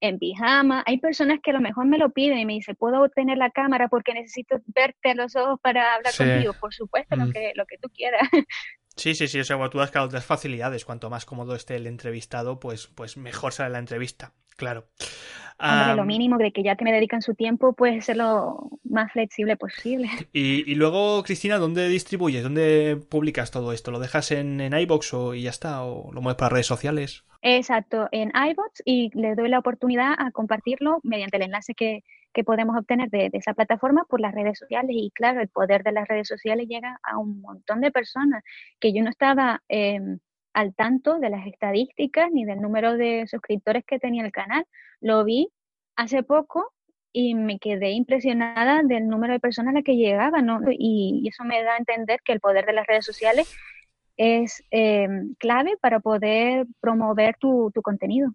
en 0.02 0.20
pijama. 0.20 0.84
Hay 0.86 0.98
personas 0.98 1.40
que 1.42 1.52
a 1.52 1.54
lo 1.54 1.62
mejor 1.62 1.86
me 1.86 1.98
lo 1.98 2.10
piden 2.10 2.40
y 2.40 2.46
me 2.46 2.54
dicen, 2.54 2.76
¿puedo 2.76 3.08
tener 3.10 3.38
la 3.38 3.52
cámara 3.52 3.88
porque 3.88 4.14
necesito 4.14 4.60
verte 4.68 5.12
a 5.12 5.16
los 5.16 5.36
ojos 5.36 5.60
para 5.62 5.96
hablar 5.96 6.14
contigo? 6.18 6.54
Por 6.60 6.74
supuesto, 6.74 7.16
lo, 7.16 7.28
mm. 7.28 7.32
que, 7.32 7.54
lo 7.56 7.66
que 7.66 7.78
tú 7.78 7.88
quieras. 7.90 8.28
Sí, 8.98 9.16
sí, 9.16 9.28
sí, 9.28 9.40
o 9.40 9.44
sea, 9.46 9.58
tú 9.70 9.78
das, 9.78 9.92
das 9.92 10.26
facilidades. 10.26 10.84
Cuanto 10.84 11.10
más 11.10 11.26
cómodo 11.26 11.56
esté 11.56 11.78
el 11.78 11.88
entrevistado, 11.88 12.60
pues, 12.60 12.88
pues 12.88 13.16
mejor 13.16 13.54
sale 13.54 13.70
la 13.70 13.80
entrevista, 13.80 14.34
claro. 14.58 14.90
lo 15.96 16.04
mínimo 16.04 16.38
de 16.38 16.52
que 16.52 16.62
ya 16.62 16.76
que 16.76 16.84
me 16.84 16.92
dedican 16.92 17.22
su 17.22 17.34
tiempo, 17.34 17.74
pues 17.74 18.04
ser 18.04 18.18
lo 18.18 18.70
más 18.84 19.12
flexible 19.14 19.56
posible. 19.56 20.10
Y, 20.34 20.70
y, 20.70 20.76
luego, 20.76 21.24
Cristina, 21.24 21.58
¿dónde 21.58 21.88
distribuyes? 21.88 22.44
¿Dónde 22.44 22.98
publicas 23.10 23.50
todo 23.50 23.72
esto? 23.72 23.92
¿Lo 23.92 24.00
dejas 24.00 24.32
en, 24.32 24.60
en 24.60 24.78
iBox 24.78 25.14
o 25.14 25.34
y 25.36 25.44
ya 25.44 25.52
está? 25.52 25.84
¿O 25.84 26.12
lo 26.12 26.22
mueves 26.22 26.38
para 26.38 26.50
redes 26.50 26.68
sociales? 26.68 27.24
Exacto, 27.44 28.08
en 28.12 28.32
iBots 28.36 28.84
y 28.86 29.10
le 29.20 29.34
doy 29.36 29.50
la 29.50 29.60
oportunidad 29.60 30.14
a 30.18 30.32
compartirlo 30.32 31.00
mediante 31.04 31.38
el 31.38 31.44
enlace 31.44 31.74
que, 31.74 32.04
podemos 32.46 32.78
obtener 32.78 33.10
de, 33.10 33.30
esa 33.34 33.54
plataforma 33.54 34.06
por 34.08 34.22
las 34.22 34.34
redes 34.34 34.60
sociales. 34.60 34.92
Y 34.96 35.12
claro, 35.12 35.42
el 35.42 35.50
poder 35.50 35.84
de 35.84 35.92
las 35.92 36.08
redes 36.08 36.28
sociales 36.28 36.68
llega 36.68 37.00
a 37.04 37.18
un 37.18 37.42
montón 37.42 37.82
de 37.82 37.92
personas 37.92 38.44
que 38.80 38.94
yo 38.94 39.04
no 39.04 39.10
estaba 39.10 39.62
em, 39.70 40.20
al 40.54 40.74
tanto 40.76 41.20
de 41.20 41.30
las 41.30 41.46
estadísticas 41.48 42.30
ni 42.32 42.46
del 42.46 42.62
número 42.62 42.98
de 42.98 43.26
suscriptores 43.28 43.84
que 43.86 44.00
tenía 44.00 44.24
el 44.24 44.32
canal. 44.32 44.66
Lo 45.02 45.24
vi 45.24 45.50
hace 45.96 46.24
poco 46.24 46.74
y 47.14 47.36
me 47.36 47.60
quedé 47.60 47.92
impresionada 47.92 48.82
del 48.84 49.08
número 49.08 49.34
de 49.34 49.40
personas 49.40 49.72
a 49.72 49.76
las 49.76 49.84
que 49.84 49.96
llegaba, 49.98 50.42
¿no? 50.42 50.60
Y, 50.72 51.28
eso 51.28 51.44
me 51.44 51.64
da 51.64 51.74
a 51.74 51.78
entender 51.78 52.22
que 52.24 52.34
el 52.34 52.40
poder 52.40 52.66
de 52.66 52.74
las 52.74 52.88
redes 52.88 53.06
sociales 53.06 53.54
es 54.22 54.64
eh, 54.72 55.08
clave 55.40 55.78
para 55.82 56.00
poder 56.00 56.68
promover 56.80 57.36
tu, 57.38 57.72
tu 57.74 57.82
contenido. 57.82 58.32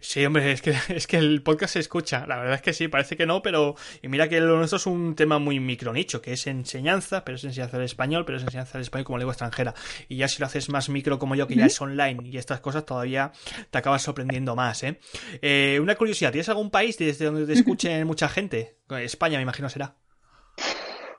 Sí, 0.00 0.26
hombre, 0.26 0.52
es 0.52 0.60
que, 0.60 0.74
es 0.94 1.06
que 1.06 1.16
el 1.16 1.42
podcast 1.42 1.74
se 1.74 1.80
escucha. 1.80 2.26
La 2.26 2.36
verdad 2.36 2.54
es 2.54 2.62
que 2.62 2.72
sí, 2.72 2.88
parece 2.88 3.16
que 3.16 3.26
no, 3.26 3.42
pero. 3.42 3.74
Y 4.02 4.08
mira 4.08 4.28
que 4.28 4.40
lo 4.40 4.56
nuestro 4.56 4.76
es 4.76 4.86
un 4.86 5.14
tema 5.14 5.38
muy 5.38 5.58
micronicho, 5.58 6.20
que 6.20 6.32
es 6.32 6.46
enseñanza, 6.46 7.24
pero 7.24 7.36
es 7.36 7.44
enseñanza 7.44 7.78
del 7.78 7.86
español, 7.86 8.24
pero 8.26 8.38
es 8.38 8.44
enseñanza 8.44 8.74
del 8.74 8.82
español 8.82 9.06
como 9.06 9.18
lengua 9.18 9.32
extranjera. 9.32 9.74
Y 10.08 10.16
ya 10.16 10.28
si 10.28 10.40
lo 10.40 10.46
haces 10.46 10.68
más 10.68 10.88
micro 10.90 11.18
como 11.18 11.34
yo, 11.34 11.46
que 11.46 11.56
ya 11.56 11.66
es 11.66 11.80
online 11.80 12.20
y 12.24 12.36
estas 12.36 12.60
cosas, 12.60 12.84
todavía 12.84 13.32
te 13.70 13.78
acabas 13.78 14.02
sorprendiendo 14.02 14.54
más, 14.54 14.82
¿eh? 14.82 14.98
¿eh? 15.40 15.78
Una 15.80 15.94
curiosidad, 15.94 16.30
¿tienes 16.30 16.48
algún 16.48 16.70
país 16.70 16.98
desde 16.98 17.26
donde 17.26 17.46
te 17.46 17.52
escuchen 17.58 18.06
mucha 18.06 18.28
gente? 18.28 18.76
España, 18.90 19.38
me 19.38 19.42
imagino, 19.42 19.68
será. 19.70 19.94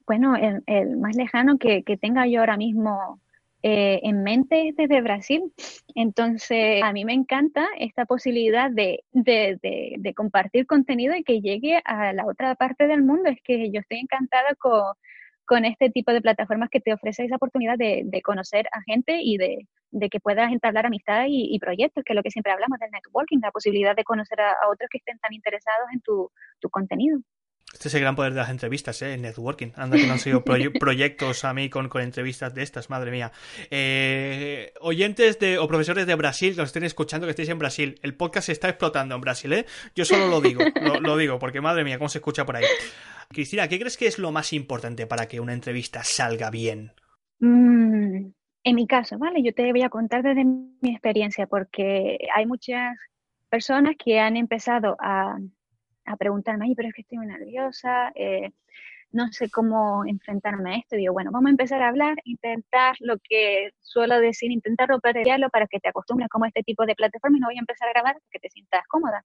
Bueno, 0.06 0.36
el, 0.36 0.98
más 0.98 1.16
lejano 1.16 1.58
que, 1.58 1.82
que 1.84 1.98
tenga 1.98 2.28
yo 2.28 2.42
ahora 2.42 2.58
mismo 2.58 3.22
eh, 3.66 4.02
en 4.04 4.24
mente 4.24 4.74
desde 4.76 5.02
Brasil. 5.02 5.42
Entonces, 5.96 6.84
a 6.84 6.92
mí 6.92 7.06
me 7.06 7.14
encanta 7.14 7.66
esta 7.80 8.06
posibilidad 8.06 8.70
de, 8.70 9.06
de, 9.14 10.14
compartir 10.14 10.68
contenido 10.68 11.16
y 11.16 11.24
que 11.24 11.40
llegue 11.40 11.82
a 11.86 12.12
la 12.12 12.26
otra 12.26 12.56
parte 12.56 12.88
del 12.88 13.04
mundo. 13.04 13.30
Es 13.30 13.40
que 13.42 13.72
yo 13.72 13.80
estoy 13.80 14.00
encantada 14.00 14.54
con, 14.60 15.66
este 15.66 15.90
tipo 15.92 16.12
de 16.12 16.22
plataformas 16.22 16.70
que 16.70 16.82
te 16.82 16.92
ofrece 16.94 17.24
esa 17.24 17.38
oportunidad 17.38 17.78
de, 17.78 18.22
conocer 18.22 18.68
a 18.74 18.82
gente 18.82 19.20
y 19.22 19.38
de, 19.38 20.10
que 20.10 20.20
puedas 20.20 20.52
entablar 20.52 20.86
amistad 20.86 21.26
y, 21.30 21.58
proyectos, 21.60 22.04
que 22.04 22.12
es 22.12 22.16
lo 22.18 22.24
que 22.24 22.32
siempre 22.32 22.52
hablamos 22.52 22.80
del 22.80 22.92
networking, 22.92 23.40
la 23.42 23.52
posibilidad 23.52 23.96
de 23.96 24.04
conocer 24.04 24.42
a, 24.42 24.58
otros 24.70 24.90
que 24.92 24.98
estén 24.98 25.20
tan 25.20 25.32
interesados 25.34 25.88
en 25.94 26.02
tu 26.02 26.30
contenido. 26.70 27.20
Este 27.74 27.88
es 27.88 27.96
el 27.96 28.02
gran 28.02 28.16
poder 28.16 28.34
de 28.34 28.40
las 28.40 28.52
entrevistas, 28.52 29.02
¿eh? 29.02 29.18
Networking. 29.18 29.72
Anda 29.76 29.98
que 29.98 30.06
no 30.06 30.14
han 30.14 30.20
sido 30.20 30.44
proyectos 30.80 31.44
a 31.44 31.54
mí 31.56 31.70
con, 31.70 31.90
con, 31.90 32.04
entrevistas 32.04 32.54
de 32.54 32.62
estas, 32.62 32.92
madre 32.92 33.10
mía. 33.10 33.32
Eh, 33.72 34.72
oyentes 34.80 35.40
de, 35.40 35.58
o 35.58 35.68
profesores 35.68 36.06
de 36.06 36.14
Brasil 36.14 36.54
que 36.54 36.62
os 36.62 36.70
estén 36.70 36.84
escuchando, 36.84 37.26
que 37.26 37.32
estéis 37.32 37.50
en 37.50 37.58
Brasil. 37.58 38.00
El 38.04 38.14
podcast 38.16 38.46
se 38.46 38.52
está 38.52 38.70
explotando 38.70 39.16
en 39.16 39.22
Brasil, 39.22 39.52
¿eh? 39.54 39.66
Yo 39.96 40.06
solo 40.06 40.28
lo 40.28 40.40
digo, 40.40 40.64
lo, 41.02 41.18
digo, 41.18 41.40
porque 41.40 41.62
madre 41.62 41.84
mía, 41.84 41.98
cómo 41.98 42.10
se 42.10 42.20
escucha 42.20 42.46
por 42.46 42.58
ahí. 42.58 42.66
Cristina, 43.30 43.68
¿qué 43.68 43.80
crees 43.80 43.98
que 43.98 44.06
es 44.06 44.20
lo 44.20 44.32
más 44.32 44.54
importante 44.54 45.08
para 45.08 45.28
que 45.28 45.40
una 45.40 45.54
entrevista 45.54 46.04
salga 46.04 46.52
bien? 46.52 46.92
Mm, 47.40 48.28
en 48.66 48.76
mi 48.76 48.86
caso, 48.86 49.18
¿vale? 49.18 49.42
Yo 49.42 49.52
te 49.52 49.72
voy 49.72 49.82
a 49.82 49.90
contar 49.90 50.22
desde 50.22 50.46
mi 50.46 50.92
experiencia, 50.92 51.48
porque 51.48 52.20
hay 52.36 52.46
muchas 52.46 52.96
personas 53.50 53.96
que 53.98 54.20
han 54.20 54.38
empezado 54.38 54.96
a 55.00 55.38
a 56.06 56.18
preguntarme, 56.18 56.66
Ay, 56.66 56.76
pero 56.76 56.90
es 56.90 56.94
que 56.94 57.02
estoy 57.02 57.18
muy 57.18 57.28
nerviosa, 57.28 58.12
eh, 58.16 58.52
no 59.12 59.32
sé 59.32 59.50
cómo 59.50 60.06
enfrentarme 60.06 60.76
a 60.76 60.78
esto. 60.78 60.96
Y 60.96 61.00
digo, 61.00 61.14
bueno, 61.14 61.32
vamos 61.32 61.48
a 61.48 61.52
empezar 61.52 61.82
a 61.82 61.90
hablar, 61.90 62.18
intentar 62.26 62.96
lo 63.00 63.18
que 63.20 63.70
suelo 63.80 64.20
decir, 64.20 64.52
intentar 64.52 64.90
romperlo 64.90 65.50
para 65.50 65.68
que 65.68 65.80
te 65.80 65.90
acostumbres 65.90 66.30
como 66.30 66.46
este 66.46 66.64
tipo 66.64 66.86
de 66.86 66.96
plataformas 66.96 67.38
y 67.38 67.42
no 67.42 67.48
voy 67.48 67.58
a 67.58 67.60
empezar 67.60 67.88
a 67.88 67.94
grabar 67.94 68.14
para 68.14 68.26
que 68.32 68.40
te 68.40 68.50
sientas 68.50 68.84
cómoda. 68.88 69.24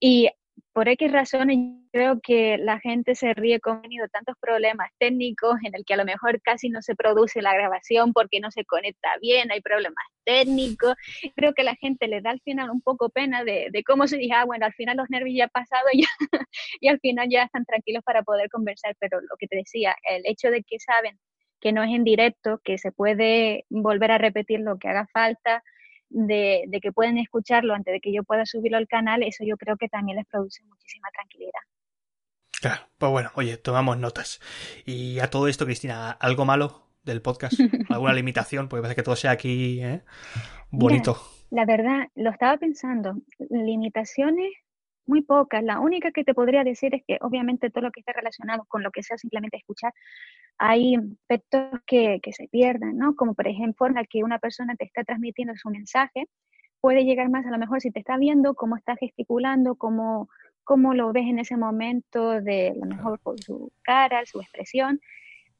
Y 0.00 0.30
por 0.72 0.88
X 0.88 1.12
razones 1.12 1.58
creo 1.92 2.20
que 2.20 2.58
la 2.58 2.80
gente 2.80 3.14
se 3.14 3.32
ríe 3.32 3.60
con 3.60 3.80
tantos 4.12 4.34
problemas 4.40 4.90
técnicos 4.98 5.54
en 5.64 5.74
el 5.74 5.84
que 5.84 5.94
a 5.94 5.96
lo 5.96 6.04
mejor 6.04 6.40
casi 6.42 6.68
no 6.68 6.82
se 6.82 6.96
produce 6.96 7.42
la 7.42 7.54
grabación 7.54 8.12
porque 8.12 8.40
no 8.40 8.50
se 8.50 8.64
conecta 8.64 9.08
bien, 9.20 9.52
hay 9.52 9.60
problemas 9.60 10.04
técnicos. 10.24 10.94
Creo 11.36 11.54
que 11.54 11.62
la 11.62 11.76
gente 11.76 12.08
le 12.08 12.20
da 12.20 12.30
al 12.30 12.40
final 12.40 12.70
un 12.70 12.80
poco 12.80 13.08
pena 13.10 13.44
de, 13.44 13.70
cómo 13.86 14.08
se 14.08 14.16
dice, 14.16 14.34
ah, 14.34 14.44
bueno, 14.44 14.66
al 14.66 14.74
final 14.74 14.96
los 14.96 15.08
nervios 15.10 15.36
ya 15.36 15.44
han 15.44 15.50
pasado 15.50 15.86
y, 15.92 16.02
y 16.80 16.88
al 16.88 16.98
final 16.98 17.28
ya 17.30 17.44
están 17.44 17.64
tranquilos 17.64 18.02
para 18.04 18.22
poder 18.22 18.48
conversar, 18.50 18.96
pero 18.98 19.20
lo 19.20 19.36
que 19.38 19.46
te 19.46 19.56
decía, 19.56 19.94
el 20.10 20.22
hecho 20.26 20.50
de 20.50 20.64
que 20.64 20.80
saben 20.80 21.18
que 21.60 21.72
no 21.72 21.82
es 21.82 21.90
en 21.94 22.04
directo, 22.04 22.60
que 22.62 22.76
se 22.78 22.92
puede 22.92 23.64
volver 23.70 24.10
a 24.10 24.18
repetir 24.18 24.60
lo 24.60 24.78
que 24.78 24.88
haga 24.88 25.06
falta, 25.12 25.62
de, 26.14 26.80
que 26.80 26.92
pueden 26.92 27.18
escucharlo 27.18 27.74
antes 27.74 27.92
de 27.92 28.00
que 28.00 28.12
yo 28.12 28.22
pueda 28.22 28.46
subirlo 28.46 28.78
al 28.78 28.88
canal, 28.88 29.22
eso 29.22 29.44
yo 29.44 29.56
creo 29.56 29.76
que 29.76 29.88
también 29.88 30.16
les 30.16 30.26
produce 30.26 30.62
muchísima 30.64 31.08
tranquilidad. 31.12 31.60
Claro, 32.60 32.82
pues 32.96 33.12
bueno, 33.12 33.30
oye, 33.34 33.56
tomamos 33.56 33.98
notas. 33.98 34.40
Y 34.86 35.18
a 35.18 35.28
todo 35.28 35.48
esto, 35.48 35.66
Cristina, 35.66 36.12
¿algo 36.12 36.44
malo 36.44 36.86
del 37.02 37.20
podcast? 37.20 37.54
¿Alguna 37.90 38.14
limitación? 38.14 38.68
Porque 38.68 38.82
parece 38.82 38.96
que 38.96 39.02
todo 39.02 39.16
sea 39.16 39.32
aquí 39.32 39.82
¿eh? 39.82 40.02
bonito. 40.70 41.18
la 41.50 41.66
verdad, 41.66 42.08
lo 42.14 42.30
estaba 42.30 42.56
pensando. 42.56 43.16
Limitaciones 43.50 44.52
muy 45.06 45.22
pocas. 45.22 45.62
La 45.62 45.80
única 45.80 46.10
que 46.10 46.24
te 46.24 46.34
podría 46.34 46.64
decir 46.64 46.94
es 46.94 47.02
que 47.06 47.18
obviamente 47.20 47.70
todo 47.70 47.84
lo 47.84 47.90
que 47.90 48.00
está 48.00 48.12
relacionado 48.12 48.64
con 48.68 48.82
lo 48.82 48.90
que 48.90 49.02
sea 49.02 49.18
simplemente 49.18 49.56
escuchar, 49.56 49.92
hay 50.58 50.96
aspectos 50.96 51.80
que, 51.86 52.20
que 52.22 52.32
se 52.32 52.48
pierden, 52.48 52.96
¿no? 52.98 53.14
Como 53.16 53.34
por 53.34 53.48
ejemplo, 53.48 53.86
en 53.86 53.94
la 53.94 54.04
que 54.04 54.24
una 54.24 54.38
persona 54.38 54.74
te 54.76 54.84
está 54.84 55.04
transmitiendo 55.04 55.54
su 55.56 55.70
mensaje, 55.70 56.26
puede 56.80 57.04
llegar 57.04 57.30
más 57.30 57.46
a 57.46 57.50
lo 57.50 57.58
mejor 57.58 57.80
si 57.80 57.90
te 57.90 58.00
está 58.00 58.18
viendo, 58.18 58.54
cómo 58.54 58.76
está 58.76 58.96
gesticulando, 58.96 59.76
cómo, 59.76 60.28
cómo 60.64 60.94
lo 60.94 61.12
ves 61.12 61.24
en 61.26 61.38
ese 61.38 61.56
momento, 61.56 62.40
de 62.40 62.74
lo 62.76 62.86
mejor 62.86 63.18
por 63.20 63.40
su 63.40 63.72
cara, 63.82 64.26
su 64.26 64.40
expresión 64.40 65.00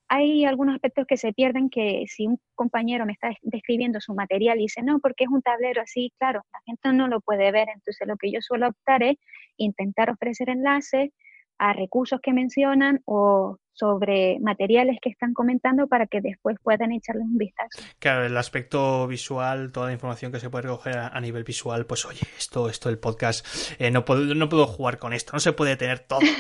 hay 0.08 0.44
algunos 0.44 0.74
aspectos 0.74 1.06
que 1.06 1.16
se 1.16 1.32
pierden 1.32 1.70
que 1.70 2.04
si 2.08 2.26
un 2.26 2.38
compañero 2.54 3.06
me 3.06 3.12
está 3.12 3.30
describiendo 3.42 4.00
su 4.00 4.14
material 4.14 4.58
y 4.58 4.62
dice, 4.62 4.82
no, 4.82 4.98
porque 5.00 5.24
es 5.24 5.30
un 5.30 5.42
tablero 5.42 5.82
así, 5.82 6.12
claro, 6.18 6.42
la 6.52 6.60
gente 6.66 6.92
no 6.92 7.08
lo 7.08 7.20
puede 7.20 7.50
ver. 7.52 7.68
Entonces 7.74 8.06
lo 8.06 8.16
que 8.16 8.30
yo 8.30 8.40
suelo 8.40 8.68
optar 8.68 9.02
es 9.02 9.16
intentar 9.56 10.10
ofrecer 10.10 10.50
enlaces 10.50 11.10
a 11.58 11.72
recursos 11.72 12.20
que 12.20 12.32
mencionan 12.32 13.00
o 13.06 13.58
sobre 13.74 14.38
materiales 14.40 14.98
que 15.02 15.10
están 15.10 15.34
comentando 15.34 15.86
para 15.86 16.06
que 16.06 16.20
después 16.20 16.56
puedan 16.62 16.92
echarles 16.92 17.24
un 17.24 17.38
vistazo. 17.38 17.80
Claro, 17.98 18.24
el 18.24 18.36
aspecto 18.36 19.06
visual, 19.06 19.72
toda 19.72 19.86
la 19.86 19.92
información 19.92 20.30
que 20.32 20.40
se 20.40 20.48
puede 20.48 20.62
recoger 20.62 20.96
a, 20.98 21.20
nivel 21.20 21.44
visual, 21.44 21.84
pues 21.86 22.04
oye, 22.04 22.20
esto, 22.38 22.68
esto, 22.68 22.88
el 22.88 22.98
podcast, 22.98 23.46
eh, 23.78 23.90
no, 23.90 24.04
puedo, 24.04 24.34
no 24.34 24.48
puedo 24.48 24.66
jugar 24.66 24.98
con 24.98 25.12
esto, 25.12 25.32
no 25.32 25.40
se 25.40 25.52
puede 25.52 25.76
tener 25.76 26.00
todo. 26.00 26.20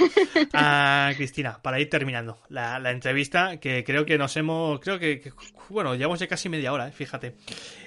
Ah, 0.56 1.10
Cristina, 1.16 1.58
para 1.62 1.80
ir 1.80 1.90
terminando 1.90 2.38
la, 2.48 2.90
entrevista, 2.90 3.58
que 3.58 3.82
creo 3.82 4.04
que 4.04 4.18
nos 4.18 4.36
hemos, 4.36 4.78
creo 4.80 4.98
que, 4.98 5.32
bueno, 5.68 5.94
llevamos 5.94 6.20
ya 6.20 6.28
casi 6.28 6.48
media 6.48 6.72
hora, 6.72 6.88
eh, 6.88 6.92
fíjate. 6.92 7.34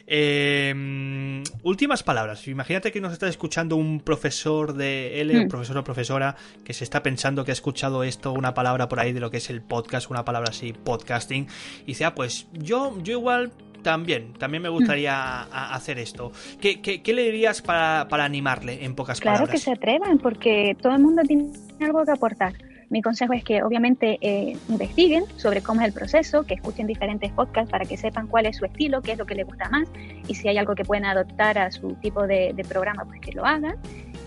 Em, 0.05 1.43
últimas 1.63 2.03
palabras. 2.03 2.47
Imagínate 2.47 2.91
que 2.91 3.01
nos 3.01 3.13
está 3.13 3.27
escuchando 3.27 3.75
un 3.75 4.01
profesor 4.01 4.73
de 4.73 5.21
L, 5.21 5.37
un 5.37 5.45
hmm. 5.45 5.49
profesor 5.49 5.77
o 5.77 5.83
profesora, 5.83 6.35
que 6.63 6.73
se 6.73 6.83
está 6.83 7.03
pensando 7.03 7.43
que 7.43 7.51
ha 7.51 7.53
escuchado 7.53 8.03
esto, 8.03 8.31
una 8.33 8.53
palabra 8.53 8.87
por 8.87 8.99
ahí 8.99 9.13
de 9.13 9.19
lo 9.19 9.29
que 9.29 9.36
es 9.37 9.49
el 9.49 9.61
podcast, 9.61 10.09
una 10.09 10.25
palabra 10.25 10.49
así, 10.49 10.73
podcasting, 10.73 11.47
y 11.83 11.85
dice, 11.87 12.05
ah, 12.05 12.15
pues 12.15 12.47
yo, 12.53 12.97
yo 13.03 13.13
igual 13.13 13.51
también, 13.83 14.33
también 14.33 14.63
me 14.63 14.69
gustaría 14.69 15.45
hmm. 15.45 15.53
hacer 15.53 15.99
esto. 15.99 16.31
¿Qué, 16.59 16.81
¿Qué, 16.81 17.13
le 17.13 17.23
dirías 17.23 17.61
para, 17.61 18.07
para, 18.09 18.25
animarle 18.25 18.83
en 18.83 18.95
pocas 18.95 19.19
palabras? 19.19 19.49
Claro 19.49 19.51
que 19.51 19.57
se 19.57 19.71
atrevan, 19.71 20.17
porque 20.17 20.75
todo 20.81 20.93
el 20.93 21.01
mundo 21.01 21.21
tiene 21.23 21.51
algo 21.79 22.03
que 22.03 22.11
aportar. 22.11 22.53
Mi 22.89 23.01
consejo 23.01 23.33
es 23.33 23.43
que 23.43 23.63
obviamente 23.63 24.17
eh, 24.21 24.57
investiguen 24.69 25.25
sobre 25.35 25.61
cómo 25.61 25.81
es 25.81 25.87
el 25.87 25.93
proceso, 25.93 26.45
que 26.45 26.53
escuchen 26.53 26.87
diferentes 26.87 27.31
podcasts 27.33 27.69
para 27.69 27.85
que 27.85 27.97
sepan 27.97 28.27
cuál 28.27 28.45
es 28.45 28.57
su 28.57 28.65
estilo, 28.65 29.01
qué 29.01 29.13
es 29.13 29.17
lo 29.17 29.25
que 29.25 29.35
les 29.35 29.45
gusta 29.45 29.69
más 29.69 29.89
y 30.27 30.35
si 30.35 30.47
hay 30.47 30.57
algo 30.57 30.73
que 30.73 30.85
pueden 30.85 31.03
adoptar 31.03 31.57
a 31.57 31.69
su 31.71 31.95
tipo 31.95 32.25
de, 32.25 32.55
programa, 32.67 33.05
pues 33.05 33.19
que 33.19 33.33
lo 33.33 33.45
hagan 33.45 33.75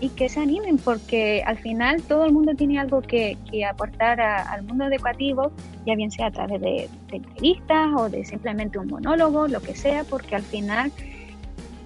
y 0.01 0.09
que 0.09 0.27
se 0.27 0.41
animen 0.41 0.77
porque 0.77 1.43
al 1.45 1.57
final 1.59 2.01
todo 2.01 2.25
el 2.25 2.33
mundo 2.33 2.53
tiene 2.55 2.79
algo 2.79 3.01
que, 3.01 3.37
aportar 3.69 4.19
al 4.19 4.63
mundo 4.63 4.85
educativo, 4.85 5.51
ya 5.85 5.95
bien 5.95 6.11
sea 6.11 6.27
a 6.27 6.31
través 6.31 6.59
de, 6.59 6.89
de 7.09 7.17
entrevistas 7.17 7.87
o 7.95 8.09
de 8.09 8.25
simplemente 8.25 8.79
un 8.79 8.87
monólogo, 8.87 9.47
lo 9.47 9.61
que 9.61 9.75
sea, 9.75 10.03
porque 10.03 10.35
al 10.35 10.41
final 10.41 10.91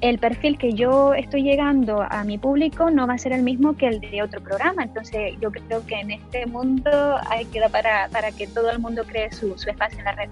el 0.01 0.19
perfil 0.19 0.57
que 0.57 0.73
yo 0.73 1.13
estoy 1.13 1.43
llegando 1.43 2.01
a 2.01 2.23
mi 2.23 2.37
público 2.37 2.89
no 2.91 3.07
va 3.07 3.13
a 3.13 3.17
ser 3.17 3.31
el 3.31 3.43
mismo 3.43 3.75
que 3.75 3.87
el 3.87 3.99
de 3.99 4.21
otro 4.21 4.41
programa. 4.41 4.83
Entonces 4.83 5.33
yo 5.41 5.51
creo 5.51 5.85
que 5.85 5.95
en 5.95 6.11
este 6.11 6.45
mundo 6.45 6.91
hay 7.29 7.45
que 7.45 7.59
dar 7.59 7.71
para, 7.71 8.07
para 8.09 8.31
que 8.31 8.47
todo 8.47 8.69
el 8.69 8.79
mundo 8.79 9.03
cree 9.05 9.31
su, 9.31 9.53
espacio 9.53 9.99
en 9.99 10.05
la 10.05 10.11
red. 10.11 10.29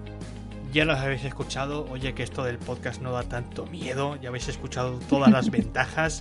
Ya 0.74 0.84
los 0.84 0.98
habéis 0.98 1.24
escuchado, 1.24 1.86
oye 1.88 2.14
que 2.14 2.24
esto 2.24 2.42
del 2.42 2.58
podcast 2.58 3.00
no 3.00 3.12
da 3.12 3.22
tanto 3.22 3.64
miedo, 3.66 4.16
ya 4.16 4.30
habéis 4.30 4.48
escuchado 4.48 4.98
todas 5.08 5.30
las 5.30 5.48
ventajas. 5.52 6.20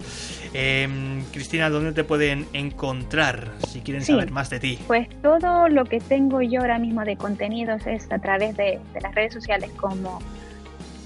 Em, 0.54 1.24
Cristina, 1.32 1.72
¿dónde 1.72 1.92
te 1.92 2.04
pueden 2.04 2.46
encontrar 2.54 3.50
si 3.68 3.82
quieren 3.82 4.06
saber 4.06 4.30
más 4.30 4.52
de 4.52 4.60
ti? 4.60 4.78
Pues 4.86 5.10
todo 5.24 5.70
lo 5.70 5.86
que 5.86 6.00
tengo 6.00 6.40
yo 6.44 6.62
ahora 6.62 6.78
mismo 6.78 7.04
de 7.04 7.18
contenidos 7.18 7.88
es 7.88 8.12
a 8.12 8.20
través 8.20 8.56
de, 8.56 8.80
de 8.94 9.02
las 9.02 9.16
redes 9.16 9.34
sociales 9.34 9.72
como 9.76 10.20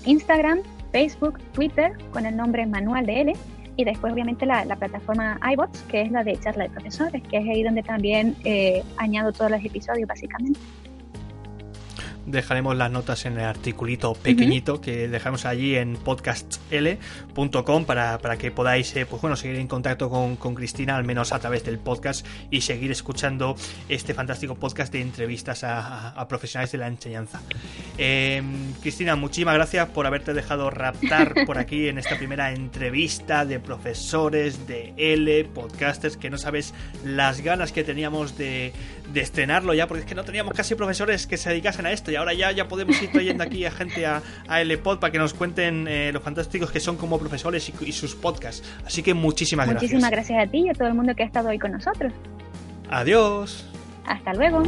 Instagram, 0.04 0.60
Facebook, 0.92 1.40
Twitter 1.54 1.94
con 2.12 2.26
el 2.26 2.36
nombre 2.36 2.66
Manual 2.66 3.06
de 3.06 3.22
L 3.22 3.34
y 3.78 3.86
después 3.86 4.12
obviamente 4.12 4.46
la, 4.46 4.66
plataforma 4.76 5.40
iBots, 5.54 5.84
que 5.84 6.02
es 6.02 6.12
la 6.12 6.26
de 6.26 6.38
charla 6.38 6.66
de 6.66 6.72
profesores, 6.72 7.24
que 7.24 7.38
es 7.38 7.48
ahí 7.48 7.64
donde 7.64 7.84
también 7.84 8.36
eh, 8.44 8.84
añado 8.98 9.32
todos 9.32 9.52
los 9.52 9.64
episodios 9.64 10.06
básicamente. 10.06 10.60
Dejaremos 12.28 12.76
las 12.76 12.92
notas 12.92 13.26
en 13.26 13.34
el 13.40 13.46
articulito 13.46 14.14
pequeñito 14.14 14.82
que 14.82 15.08
dejamos 15.08 15.46
allí 15.46 15.76
en 15.76 15.96
podcastl.com 15.96 17.86
para, 17.86 18.20
para 18.20 18.38
que 18.38 18.52
podáis 18.52 18.94
eh, 18.96 19.06
pues 19.06 19.22
bueno, 19.22 19.38
seguir 19.38 19.56
en 19.56 19.68
contacto 19.68 20.10
con, 20.10 20.36
con, 20.36 20.54
Cristina, 20.54 20.98
al 20.98 21.06
menos 21.06 21.32
a 21.32 21.40
través 21.40 21.64
del 21.64 21.80
podcast, 21.80 22.26
y 22.52 22.62
seguir 22.62 22.92
escuchando 22.92 23.56
este 23.88 24.14
fantástico 24.14 24.56
podcast 24.56 24.92
de 24.92 25.02
entrevistas 25.02 25.64
a, 25.64 26.26
profesionales 26.28 26.72
de 26.74 26.78
la 26.78 26.88
enseñanza. 26.88 27.42
Em, 27.98 28.74
Cristina, 28.82 29.16
muchísimas 29.16 29.56
gracias 29.56 29.88
por 29.90 30.06
haberte 30.06 30.34
dejado 30.34 30.70
raptar 30.70 31.34
por 31.46 31.58
aquí 31.58 31.88
en 31.88 31.98
esta 31.98 32.18
primera 32.18 32.52
entrevista 32.52 33.46
de 33.46 33.62
profesores 33.62 34.68
de 34.68 34.94
L, 34.98 35.46
podcasters, 35.46 36.18
que 36.18 36.30
no 36.30 36.38
sabes 36.38 36.74
las 37.06 37.40
ganas 37.40 37.72
que 37.72 37.86
teníamos 37.86 38.38
de, 38.38 38.74
de 39.14 39.22
estrenarlo 39.22 39.74
ya, 39.74 39.88
porque 39.88 40.02
es 40.02 40.06
que 40.06 40.16
no 40.16 40.24
teníamos 40.24 40.54
casi 40.54 40.76
profesores 40.76 41.28
que 41.28 41.38
se 41.38 41.50
dedicasen 41.50 41.86
a 41.86 41.92
esto 41.92 42.12
y 42.12 42.16
ahora 42.16 42.34
ya, 42.34 42.52
ya 42.52 42.68
podemos 42.68 43.02
ir 43.02 43.12
trayendo 43.12 43.44
aquí 43.44 43.66
a 43.66 43.72
gente 43.72 44.06
a, 44.06 44.22
a 44.48 44.62
LPod 44.62 45.00
para 45.00 45.12
que 45.12 45.18
nos 45.18 45.34
cuenten 45.34 45.88
eh, 45.88 46.12
los 46.12 46.24
fantásticos 46.24 46.72
que 46.72 46.80
son 46.80 46.98
como 46.98 47.20
profesores 47.20 47.72
y, 47.82 47.92
sus 47.92 48.16
podcasts. 48.16 48.68
Así 48.86 49.02
que 49.02 49.14
muchísimas, 49.14 49.68
gracias. 49.68 49.92
Muchísimas 49.92 50.12
gracias 50.12 50.48
a 50.48 50.52
ti 50.52 50.66
y 50.66 50.70
a 50.70 50.74
todo 50.74 50.88
el 50.88 50.94
mundo 50.94 51.16
que 51.16 51.24
ha 51.24 51.26
estado 51.26 51.50
hoy 51.50 51.60
con 51.60 51.72
nosotros. 51.72 52.14
Adiós. 52.90 53.66
Hasta 54.06 54.34
luego. 54.34 54.64